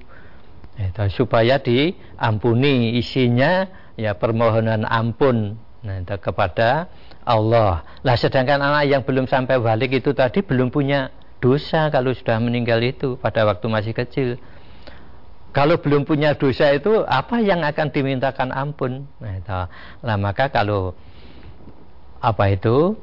Itu 0.75 1.07
supaya 1.15 1.63
diampuni 1.63 2.99
isinya 2.99 3.69
ya 3.95 4.19
permohonan 4.19 4.83
ampun 4.89 5.55
nah, 5.87 6.03
kepada 6.19 6.91
Allah. 7.23 7.87
Lah 8.03 8.17
sedangkan 8.19 8.59
anak 8.59 8.85
yang 8.91 9.03
belum 9.07 9.31
sampai 9.31 9.63
balik 9.63 9.95
itu 9.95 10.11
tadi 10.11 10.43
belum 10.43 10.75
punya 10.75 11.15
dosa 11.39 11.93
kalau 11.95 12.11
sudah 12.11 12.41
meninggal 12.43 12.81
itu 12.83 13.15
pada 13.21 13.47
waktu 13.47 13.67
masih 13.71 13.95
kecil. 13.95 14.41
Kalau 15.55 15.79
belum 15.79 16.03
punya 16.03 16.35
dosa 16.35 16.75
itu 16.75 17.07
apa 17.07 17.39
yang 17.39 17.63
akan 17.63 17.95
dimintakan 17.95 18.51
ampun? 18.51 19.07
Nah, 19.23 19.39
itu. 19.39 19.61
lah 20.03 20.17
maka 20.19 20.51
kalau 20.51 20.99
apa 22.19 22.51
itu 22.51 22.99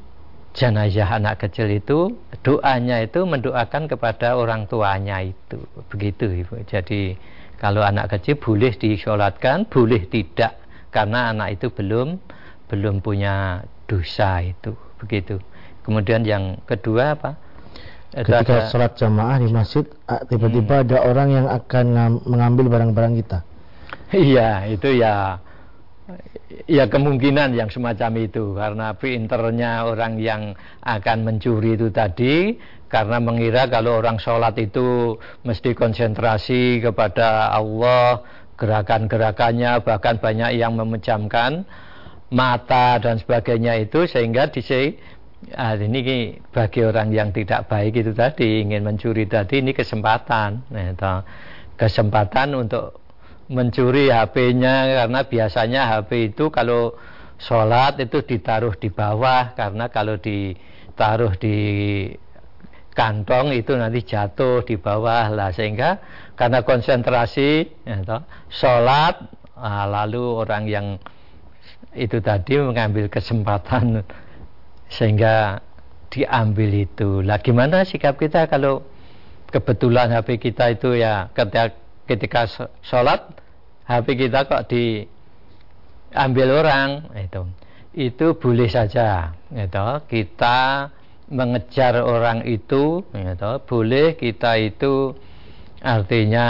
jenazah 0.52 1.20
anak 1.20 1.48
kecil 1.48 1.72
itu 1.72 2.16
doanya 2.44 3.00
itu 3.00 3.24
mendoakan 3.24 3.88
kepada 3.88 4.36
orang 4.36 4.68
tuanya 4.68 5.24
itu. 5.24 5.64
Begitu 5.88 6.44
ibu. 6.44 6.60
Jadi 6.68 7.16
kalau 7.60 7.86
anak 7.86 8.18
kecil 8.18 8.40
boleh 8.40 8.74
disolatkan 8.76 9.70
boleh 9.70 10.08
tidak 10.12 10.60
karena 10.92 11.32
anak 11.32 11.60
itu 11.60 11.72
belum 11.72 12.20
belum 12.68 13.00
punya 13.00 13.64
dosa 13.88 14.44
itu. 14.44 14.76
Begitu. 15.00 15.40
Kemudian 15.82 16.22
yang 16.28 16.62
kedua 16.68 17.18
apa? 17.18 17.32
Ketika 18.12 18.44
ada, 18.44 18.68
sholat 18.68 19.00
jamaah 19.00 19.40
di 19.40 19.48
masjid 19.48 19.88
tiba-tiba 20.28 20.76
hmm. 20.80 20.84
ada 20.84 20.98
orang 21.08 21.30
yang 21.32 21.48
akan 21.48 21.86
mengambil 22.28 22.68
barang-barang 22.68 23.24
kita. 23.24 23.40
Iya 24.12 24.68
itu 24.68 25.00
ya 25.00 25.40
ya 26.68 26.88
kemungkinan 26.88 27.56
yang 27.56 27.70
semacam 27.70 28.12
itu. 28.22 28.56
Karena 28.56 28.94
pinternya 28.96 29.86
orang 29.88 30.18
yang 30.22 30.56
akan 30.84 31.18
mencuri 31.26 31.76
itu 31.76 31.90
tadi 31.90 32.56
karena 32.92 33.24
mengira 33.24 33.72
kalau 33.72 34.04
orang 34.04 34.20
sholat 34.20 34.60
itu 34.60 35.16
mesti 35.48 35.72
konsentrasi 35.72 36.84
kepada 36.84 37.56
Allah 37.56 38.20
gerakan-gerakannya 38.60 39.80
bahkan 39.82 40.20
banyak 40.20 40.60
yang 40.60 40.76
memejamkan 40.76 41.64
mata 42.30 43.00
dan 43.00 43.18
sebagainya 43.18 43.80
itu 43.80 44.06
sehingga 44.06 44.52
di 44.52 44.62
ah, 45.56 45.74
ini 45.74 46.38
bagi 46.52 46.86
orang 46.86 47.10
yang 47.10 47.34
tidak 47.34 47.66
baik 47.72 47.98
itu 47.98 48.12
tadi 48.14 48.62
ingin 48.62 48.86
mencuri 48.86 49.26
tadi 49.26 49.64
ini 49.64 49.74
kesempatan. 49.74 50.68
Nah, 50.70 51.24
kesempatan 51.80 52.54
untuk 52.54 53.02
mencuri 53.52 54.08
HP-nya 54.08 55.04
karena 55.04 55.20
biasanya 55.28 55.82
HP 55.92 56.34
itu 56.34 56.48
kalau 56.48 56.96
sholat 57.36 58.00
itu 58.00 58.24
ditaruh 58.24 58.74
di 58.80 58.88
bawah 58.88 59.52
karena 59.54 59.92
kalau 59.92 60.16
ditaruh 60.16 61.36
di 61.36 61.58
kantong 62.96 63.56
itu 63.56 63.76
nanti 63.76 64.08
jatuh 64.08 64.64
di 64.64 64.80
bawah 64.80 65.28
lah. 65.32 65.52
Sehingga 65.52 66.00
karena 66.40 66.64
konsentrasi 66.64 67.84
ya, 67.84 68.00
toh, 68.08 68.24
sholat 68.48 69.20
nah, 69.56 69.86
lalu 69.88 70.24
orang 70.40 70.64
yang 70.72 70.88
itu 71.92 72.24
tadi 72.24 72.56
mengambil 72.56 73.12
kesempatan 73.12 74.08
sehingga 74.88 75.60
diambil 76.12 76.88
itu. 76.88 77.20
Lah 77.24 77.40
gimana 77.40 77.84
sikap 77.84 78.16
kita 78.16 78.48
kalau 78.48 78.84
kebetulan 79.52 80.12
HP 80.12 80.40
kita 80.40 80.72
itu 80.72 80.96
ya 80.96 81.28
ketika 81.36 81.76
ketika 82.16 82.48
sholat 82.84 83.32
HP 83.88 84.28
kita 84.28 84.48
kok 84.48 84.68
diambil 84.68 86.64
orang 86.64 86.90
itu. 87.16 87.44
Itu 87.92 88.40
boleh 88.40 88.72
saja 88.72 89.36
itu 89.52 89.88
kita 90.08 90.88
mengejar 91.32 92.00
orang 92.04 92.44
itu 92.44 93.04
itu 93.16 93.52
boleh 93.68 94.16
kita 94.20 94.60
itu 94.60 95.16
artinya 95.80 96.48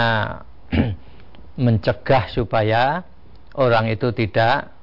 mencegah 1.64 2.30
supaya 2.34 3.06
orang 3.54 3.90
itu 3.90 4.10
tidak 4.10 4.74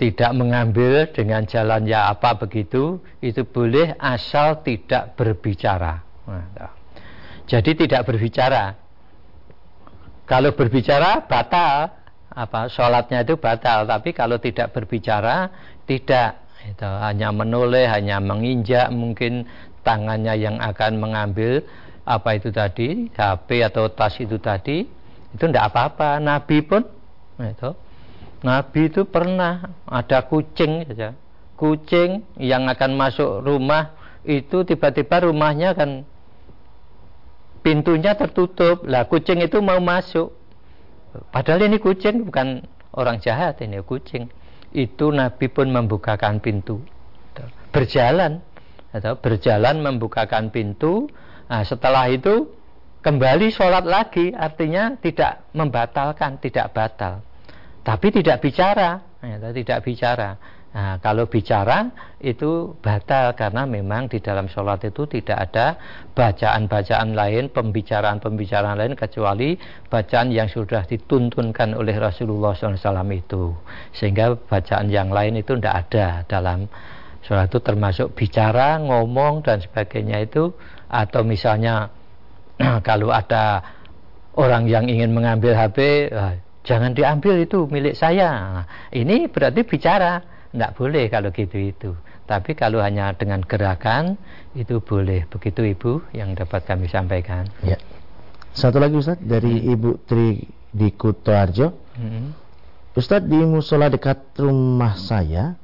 tidak 0.00 0.32
mengambil 0.32 1.06
dengan 1.12 1.44
jalan 1.44 1.84
ya 1.84 2.08
apa 2.10 2.40
begitu 2.40 2.98
itu 3.20 3.44
boleh 3.44 3.94
asal 4.00 4.64
tidak 4.66 5.14
berbicara 5.14 6.00
nah, 6.24 6.72
jadi 7.44 7.70
tidak 7.76 8.08
berbicara 8.08 8.79
kalau 10.30 10.54
berbicara 10.54 11.26
batal, 11.26 11.90
apa 12.30 12.70
sholatnya 12.70 13.26
itu 13.26 13.34
batal. 13.34 13.82
Tapi 13.82 14.14
kalau 14.14 14.38
tidak 14.38 14.70
berbicara 14.70 15.50
tidak. 15.90 16.38
Itu 16.60 16.86
hanya 16.86 17.34
menoleh, 17.34 17.90
hanya 17.90 18.22
menginjak 18.22 18.94
mungkin 18.94 19.48
tangannya 19.82 20.38
yang 20.38 20.62
akan 20.62 21.02
mengambil 21.02 21.64
apa 22.04 22.36
itu 22.36 22.52
tadi 22.54 23.10
HP 23.10 23.66
atau 23.66 23.90
tas 23.90 24.14
itu 24.22 24.38
tadi. 24.38 24.86
Itu 25.34 25.50
tidak 25.50 25.74
apa-apa. 25.74 26.22
Nabi 26.22 26.62
pun 26.62 26.86
itu. 27.42 27.70
Nabi 28.46 28.86
itu 28.86 29.02
pernah 29.10 29.82
ada 29.82 30.30
kucing 30.30 30.86
saja. 30.86 31.10
Kucing 31.58 32.22
yang 32.38 32.70
akan 32.70 32.94
masuk 32.94 33.42
rumah 33.42 33.98
itu 34.22 34.62
tiba-tiba 34.62 35.26
rumahnya 35.26 35.74
kan 35.74 36.06
pintunya 37.60 38.16
tertutup. 38.16 38.84
Lah 38.84 39.06
kucing 39.06 39.40
itu 39.44 39.60
mau 39.60 39.78
masuk. 39.80 40.32
Padahal 41.34 41.66
ini 41.66 41.82
kucing 41.82 42.26
bukan 42.28 42.64
orang 42.94 43.18
jahat 43.18 43.60
ini 43.62 43.82
kucing. 43.82 44.30
Itu 44.70 45.10
Nabi 45.10 45.50
pun 45.50 45.70
membukakan 45.70 46.38
pintu. 46.38 46.82
Berjalan 47.70 48.42
atau 48.90 49.14
berjalan 49.18 49.78
membukakan 49.82 50.50
pintu. 50.50 51.06
Nah, 51.46 51.62
setelah 51.62 52.10
itu 52.10 52.50
kembali 53.02 53.50
sholat 53.50 53.86
lagi. 53.86 54.30
Artinya 54.34 54.98
tidak 54.98 55.50
membatalkan 55.54 56.38
tidak 56.38 56.74
batal. 56.74 57.22
Tapi 57.82 58.06
tidak 58.14 58.42
bicara. 58.42 59.02
Ya, 59.20 59.36
tidak 59.52 59.84
bicara 59.84 60.59
Nah, 60.70 61.02
kalau 61.02 61.26
bicara 61.26 61.90
itu 62.22 62.78
batal 62.78 63.34
karena 63.34 63.66
memang 63.66 64.06
di 64.06 64.22
dalam 64.22 64.46
sholat 64.46 64.86
itu 64.86 65.02
tidak 65.10 65.50
ada 65.50 65.66
bacaan-bacaan 66.14 67.10
lain, 67.10 67.50
pembicaraan-pembicaraan 67.50 68.78
lain 68.78 68.94
kecuali 68.94 69.58
bacaan 69.90 70.30
yang 70.30 70.46
sudah 70.46 70.86
dituntunkan 70.86 71.74
oleh 71.74 71.98
Rasulullah 71.98 72.54
SAW 72.54 72.86
itu. 73.10 73.50
Sehingga 73.90 74.38
bacaan 74.38 74.86
yang 74.94 75.10
lain 75.10 75.42
itu 75.42 75.58
tidak 75.58 75.90
ada 75.90 76.06
dalam 76.30 76.70
sholat 77.26 77.50
itu 77.50 77.58
termasuk 77.58 78.14
bicara, 78.14 78.78
ngomong 78.78 79.42
dan 79.42 79.58
sebagainya 79.58 80.22
itu 80.22 80.54
atau 80.86 81.26
misalnya 81.26 81.90
kalau 82.86 83.10
ada 83.10 83.58
orang 84.38 84.70
yang 84.70 84.86
ingin 84.86 85.10
mengambil 85.10 85.58
HP, 85.58 86.10
jangan 86.62 86.94
diambil 86.94 87.42
itu 87.42 87.66
milik 87.66 87.98
saya. 87.98 88.30
Nah, 88.62 88.66
ini 88.94 89.26
berarti 89.26 89.66
bicara 89.66 90.38
tidak 90.50 90.72
boleh 90.74 91.04
kalau 91.06 91.30
gitu 91.30 91.56
itu. 91.58 91.90
Tapi 92.26 92.54
kalau 92.54 92.78
hanya 92.82 93.10
dengan 93.14 93.42
gerakan 93.42 94.18
itu 94.54 94.78
boleh. 94.78 95.26
Begitu 95.26 95.74
Ibu 95.74 96.14
yang 96.14 96.34
dapat 96.38 96.66
kami 96.66 96.86
sampaikan. 96.86 97.46
Ya. 97.66 97.78
Satu 98.50 98.82
lagi 98.82 98.98
Ustaz 98.98 99.18
dari 99.22 99.62
hmm. 99.62 99.72
Ibu 99.74 99.90
Tri 100.06 100.42
di 100.70 100.88
Kutoarjo. 100.94 101.74
Hmm. 101.98 102.34
Ustaz 102.94 103.22
di 103.26 103.38
musola 103.42 103.86
dekat 103.86 104.34
rumah 104.38 104.98
saya 104.98 105.54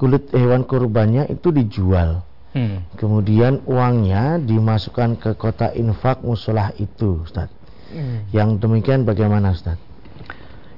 kulit 0.00 0.32
hewan 0.32 0.64
kurbannya 0.64 1.28
itu 1.28 1.52
dijual. 1.52 2.24
Hmm. 2.56 2.88
Kemudian 2.96 3.62
uangnya 3.68 4.40
dimasukkan 4.40 5.20
ke 5.20 5.30
kota 5.36 5.70
infak 5.76 6.24
musola 6.24 6.72
itu, 6.80 7.20
Ustaz. 7.20 7.52
Hmm. 7.92 8.24
Yang 8.32 8.64
demikian 8.64 9.04
bagaimana, 9.04 9.52
Ustaz? 9.52 9.76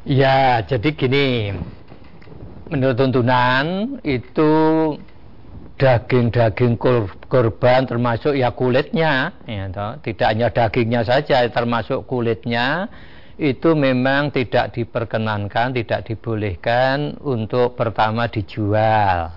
Ya, 0.03 0.59
jadi 0.67 0.91
gini, 0.93 1.55
menurut 2.73 2.97
tuntunan 2.97 4.01
itu 4.01 4.53
daging-daging 5.77 6.81
korban 7.29 7.85
termasuk 7.85 8.33
ya 8.33 8.49
kulitnya 8.57 9.37
ya 9.45 9.69
toh. 9.69 10.01
tidak 10.01 10.27
hanya 10.33 10.49
dagingnya 10.49 11.05
saja 11.05 11.45
termasuk 11.53 12.09
kulitnya 12.09 12.89
itu 13.37 13.77
memang 13.77 14.33
tidak 14.33 14.73
diperkenankan 14.73 15.77
tidak 15.77 16.09
dibolehkan 16.09 17.21
untuk 17.21 17.77
pertama 17.77 18.25
dijual 18.33 19.37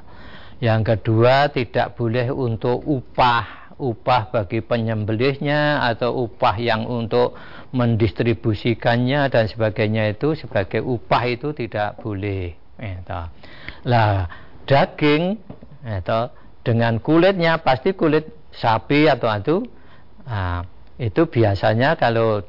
yang 0.64 0.88
kedua 0.88 1.52
tidak 1.52 2.00
boleh 2.00 2.32
untuk 2.32 2.88
upah 2.88 3.76
upah 3.76 4.32
bagi 4.32 4.64
penyembelihnya 4.64 5.84
atau 5.84 6.24
upah 6.24 6.56
yang 6.56 6.88
untuk 6.88 7.36
mendistribusikannya 7.76 9.28
dan 9.28 9.52
sebagainya 9.52 10.16
itu 10.16 10.40
sebagai 10.40 10.80
upah 10.80 11.24
itu 11.28 11.52
tidak 11.52 12.00
boleh 12.00 12.65
itu. 12.80 13.22
Lah 13.88 14.28
daging 14.66 15.38
itu 15.86 16.20
dengan 16.66 16.98
kulitnya 16.98 17.62
pasti 17.62 17.94
kulit 17.94 18.50
sapi 18.50 19.06
atau 19.06 19.30
itu 19.30 19.58
nah, 20.26 20.66
itu 20.98 21.22
biasanya 21.30 21.94
kalau 22.00 22.42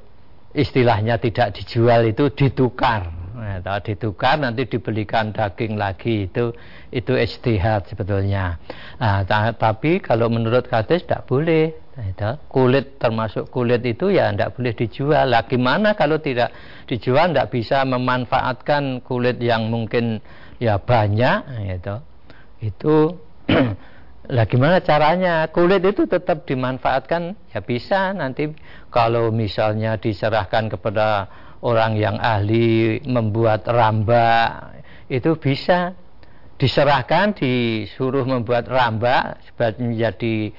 istilahnya 0.57 1.21
tidak 1.21 1.53
dijual 1.53 2.01
itu 2.09 2.33
ditukar 2.33 3.13
nah, 3.37 3.79
ditukar 3.85 4.41
nanti 4.41 4.65
dibelikan 4.65 5.31
daging 5.31 5.77
lagi 5.77 6.27
itu 6.27 6.57
itu 6.91 7.13
istihad 7.15 7.85
sebetulnya 7.87 8.57
nah, 8.97 9.23
tapi 9.53 10.01
kalau 10.01 10.33
menurut 10.33 10.67
hadis 10.73 11.05
tidak 11.05 11.29
boleh 11.29 11.87
itu 11.97 12.29
kulit 12.53 13.01
termasuk 13.01 13.49
kulit 13.49 13.81
itu 13.89 14.13
ya 14.13 14.29
tidak 14.29 14.53
boleh 14.53 14.73
dijual. 14.77 15.33
Lah 15.33 15.49
gimana 15.49 15.97
kalau 15.97 16.21
tidak 16.21 16.53
dijual 16.85 17.33
tidak 17.33 17.49
bisa 17.49 17.89
memanfaatkan 17.89 19.01
kulit 19.01 19.41
yang 19.41 19.73
mungkin 19.73 20.21
ya 20.61 20.77
banyak 20.77 21.49
itu. 21.73 21.97
Itu 22.61 23.17
lah 24.37 24.45
gimana 24.45 24.85
caranya? 24.85 25.49
Kulit 25.49 25.89
itu 25.89 26.05
tetap 26.05 26.45
dimanfaatkan 26.45 27.33
ya 27.57 27.65
bisa 27.65 28.13
nanti 28.13 28.53
kalau 28.93 29.33
misalnya 29.33 29.97
diserahkan 29.97 30.69
kepada 30.69 31.33
orang 31.65 31.97
yang 31.97 32.17
ahli 32.21 33.01
membuat 33.07 33.65
rambak 33.69 34.77
itu 35.07 35.39
bisa 35.39 35.95
diserahkan 36.57 37.37
disuruh 37.37 38.25
membuat 38.25 38.67
rambak 38.67 39.45
sebagai 39.45 39.85
menjadi 39.85 40.57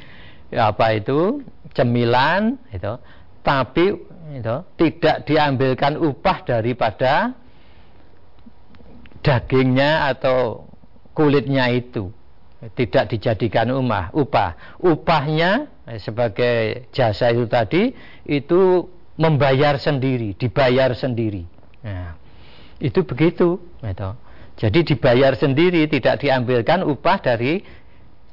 apa 0.55 0.86
itu 0.95 1.41
cemilan 1.73 2.57
itu. 2.71 2.93
Tapi 3.41 3.86
itu 4.38 4.55
tidak 4.75 5.23
diambilkan 5.23 5.95
upah 5.95 6.38
daripada 6.43 7.31
dagingnya 9.23 10.12
atau 10.12 10.67
kulitnya 11.15 11.71
itu. 11.71 12.12
Tidak 12.57 13.13
dijadikan 13.13 13.69
umah 13.69 14.10
upah. 14.17 14.81
Upahnya 14.81 15.69
eh, 15.86 16.01
sebagai 16.01 16.89
jasa 16.89 17.29
itu 17.29 17.45
tadi 17.45 17.93
itu 18.25 18.89
membayar 19.17 19.75
sendiri 19.82 20.38
dibayar 20.38 20.93
sendiri. 20.93 21.43
Nah, 21.82 22.15
itu 22.77 23.01
begitu 23.03 23.58
itu. 23.82 24.10
jadi 24.58 24.80
dibayar 24.82 25.34
sendiri 25.38 25.86
tidak 25.89 26.21
diambilkan 26.21 26.82
upah 26.82 27.17
dari 27.21 27.62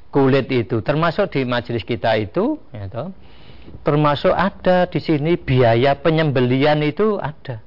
kulit 0.09 0.49
itu. 0.49 0.81
Termasuk 0.81 1.33
di 1.33 1.45
majelis 1.45 1.85
kita 1.85 2.17
itu 2.17 2.57
toh, 2.93 3.09
termasuk 3.85 4.33
ada 4.33 4.89
di 4.89 5.01
sini 5.01 5.37
biaya 5.37 6.01
penyembelian 6.01 6.81
itu 6.81 7.21
ada. 7.21 7.61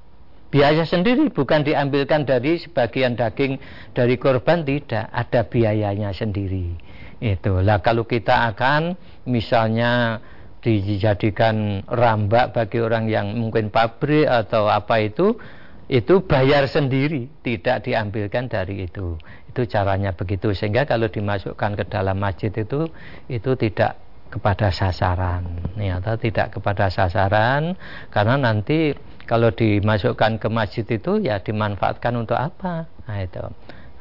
Biaya 0.47 0.87
sendiri 0.87 1.27
bukan 1.27 1.67
diambilkan 1.67 2.23
dari 2.23 2.55
sebagian 2.57 3.19
daging 3.19 3.59
dari 3.91 4.15
korban 4.15 4.63
tidak. 4.63 5.11
Ada 5.11 5.45
biayanya 5.45 6.15
sendiri 6.15 6.87
itu 7.17 7.65
lah 7.65 7.81
kalau 7.81 8.05
kita 8.05 8.53
akan 8.53 8.93
misalnya 9.25 10.21
dijadikan 10.67 11.87
rambak 11.87 12.51
bagi 12.51 12.83
orang 12.83 13.07
yang 13.07 13.31
mungkin 13.39 13.71
pabrik 13.71 14.27
atau 14.27 14.67
apa 14.67 14.99
itu 14.99 15.39
itu 15.87 16.19
bayar 16.27 16.67
sendiri 16.67 17.31
tidak 17.39 17.87
diambilkan 17.87 18.51
dari 18.51 18.91
itu. 18.91 19.15
Itu 19.47 19.63
caranya 19.71 20.11
begitu. 20.11 20.51
Sehingga 20.51 20.83
kalau 20.83 21.07
dimasukkan 21.07 21.79
ke 21.79 21.83
dalam 21.87 22.19
masjid 22.19 22.51
itu 22.51 22.91
itu 23.31 23.51
tidak 23.55 23.95
kepada 24.27 24.67
sasaran. 24.67 25.47
Ya 25.79 26.03
atau 26.03 26.19
tidak 26.19 26.59
kepada 26.59 26.91
sasaran 26.91 27.79
karena 28.11 28.35
nanti 28.35 28.91
kalau 29.23 29.55
dimasukkan 29.55 30.43
ke 30.43 30.47
masjid 30.51 30.83
itu 30.83 31.23
ya 31.23 31.39
dimanfaatkan 31.39 32.19
untuk 32.19 32.35
apa? 32.35 32.91
Nah 33.07 33.23
itu. 33.23 33.45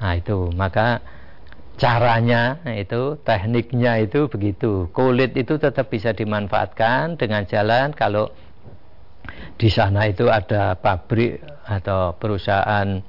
Nah 0.03 0.13
itu. 0.19 0.39
Maka 0.59 0.99
caranya 1.77 2.61
nah 2.65 2.77
itu 2.77 3.21
tekniknya 3.21 4.01
itu 4.01 4.27
begitu. 4.33 4.89
Kulit 4.93 5.37
itu 5.37 5.61
tetap 5.61 5.93
bisa 5.93 6.17
dimanfaatkan 6.17 7.21
dengan 7.21 7.45
jalan 7.45 7.93
kalau 7.93 8.33
di 9.57 9.69
sana 9.69 10.09
itu 10.09 10.29
ada 10.29 10.77
pabrik 10.77 11.41
atau 11.69 12.17
perusahaan 12.17 13.01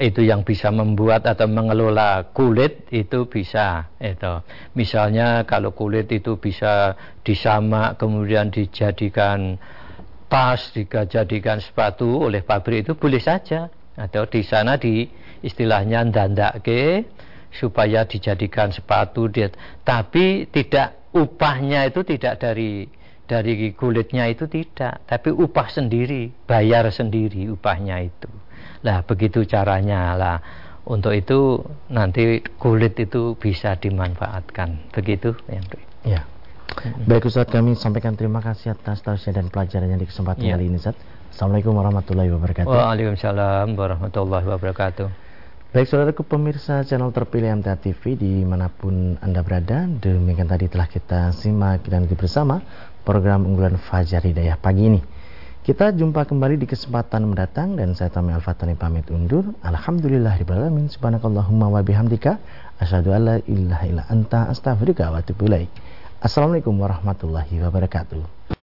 itu 0.00 0.24
yang 0.24 0.48
bisa 0.48 0.72
membuat 0.72 1.28
atau 1.28 1.44
mengelola 1.44 2.32
kulit 2.32 2.88
itu 2.88 3.28
bisa 3.28 3.92
itu. 4.00 4.40
Misalnya 4.72 5.44
kalau 5.44 5.76
kulit 5.76 6.08
itu 6.08 6.40
bisa 6.40 6.96
disamak 7.20 8.00
kemudian 8.00 8.48
dijadikan 8.48 9.60
tas 10.30 10.72
dijadikan 10.72 11.60
sepatu 11.60 12.24
oleh 12.24 12.40
pabrik 12.40 12.88
itu 12.88 12.96
boleh 12.96 13.20
saja. 13.20 13.68
Atau 14.00 14.24
di 14.24 14.40
sana 14.40 14.80
di 14.80 15.04
istilahnya 15.44 16.08
ke 16.64 17.04
supaya 17.54 18.06
dijadikan 18.06 18.70
sepatu 18.70 19.26
dia. 19.26 19.50
Tapi 19.82 20.46
tidak 20.48 21.10
upahnya 21.10 21.90
itu 21.90 22.06
tidak 22.06 22.38
dari 22.38 22.86
dari 23.26 23.74
kulitnya 23.74 24.30
itu 24.30 24.46
tidak. 24.46 25.06
Tapi 25.06 25.30
upah 25.34 25.68
sendiri 25.70 26.30
bayar 26.46 26.90
sendiri 26.90 27.50
upahnya 27.50 28.02
itu. 28.02 28.30
Lah 28.86 29.02
begitu 29.02 29.46
caranya. 29.46 30.14
Lah 30.14 30.38
untuk 30.86 31.14
itu 31.14 31.62
nanti 31.90 32.42
kulit 32.58 32.98
itu 32.98 33.34
bisa 33.38 33.78
dimanfaatkan. 33.78 34.90
Begitu 34.94 35.34
yang 35.50 35.66
ya. 36.06 36.22
Baik 36.80 37.26
Ustaz 37.26 37.50
kami 37.50 37.74
sampaikan 37.74 38.14
terima 38.14 38.38
kasih 38.38 38.78
atas 38.78 39.02
tausiah 39.02 39.34
dan 39.34 39.50
pelajarannya 39.50 39.98
di 39.98 40.06
kesempatan 40.06 40.46
ya. 40.46 40.54
kali 40.54 40.70
ini 40.70 40.78
Ustaz. 40.78 40.94
Assalamualaikum 41.34 41.74
warahmatullahi 41.74 42.30
wabarakatuh. 42.30 42.70
Waalaikumsalam 42.70 43.74
warahmatullahi 43.74 44.46
wabarakatuh 44.46 45.29
Baik 45.70 45.86
saudaraku 45.86 46.26
pemirsa 46.26 46.82
channel 46.82 47.14
terpilih 47.14 47.62
MTA 47.62 47.78
TV 47.78 48.18
di 48.18 48.42
mana 48.42 48.66
pun 48.66 49.14
Anda 49.22 49.38
berada 49.38 49.86
Demikian 49.86 50.50
tadi 50.50 50.66
telah 50.66 50.90
kita 50.90 51.30
simak 51.30 51.86
dan 51.86 52.10
bersama 52.10 52.58
program 53.06 53.46
unggulan 53.46 53.78
Fajar 53.78 54.18
Hidayah 54.26 54.58
pagi 54.58 54.90
ini 54.90 54.98
kita 55.62 55.94
jumpa 55.94 56.26
kembali 56.26 56.58
di 56.58 56.66
kesempatan 56.66 57.22
mendatang 57.22 57.78
dan 57.78 57.94
saya 57.94 58.10
Tami 58.10 58.32
Al-Fatani 58.32 58.80
pamit 58.80 59.12
undur. 59.12 59.52
Alhamdulillahirrahmanirrahim. 59.60 60.88
Subhanakallahumma 60.88 61.68
wa 61.68 61.84
bihamdika. 61.84 62.40
Asyadu 62.80 63.12
alla 63.12 63.44
illa 63.44 64.08
anta 64.08 64.48
astaghfirullah 64.48 65.20
wa 65.20 65.20
Assalamualaikum 66.24 66.74
warahmatullahi 66.80 67.60
wabarakatuh. 67.60 68.59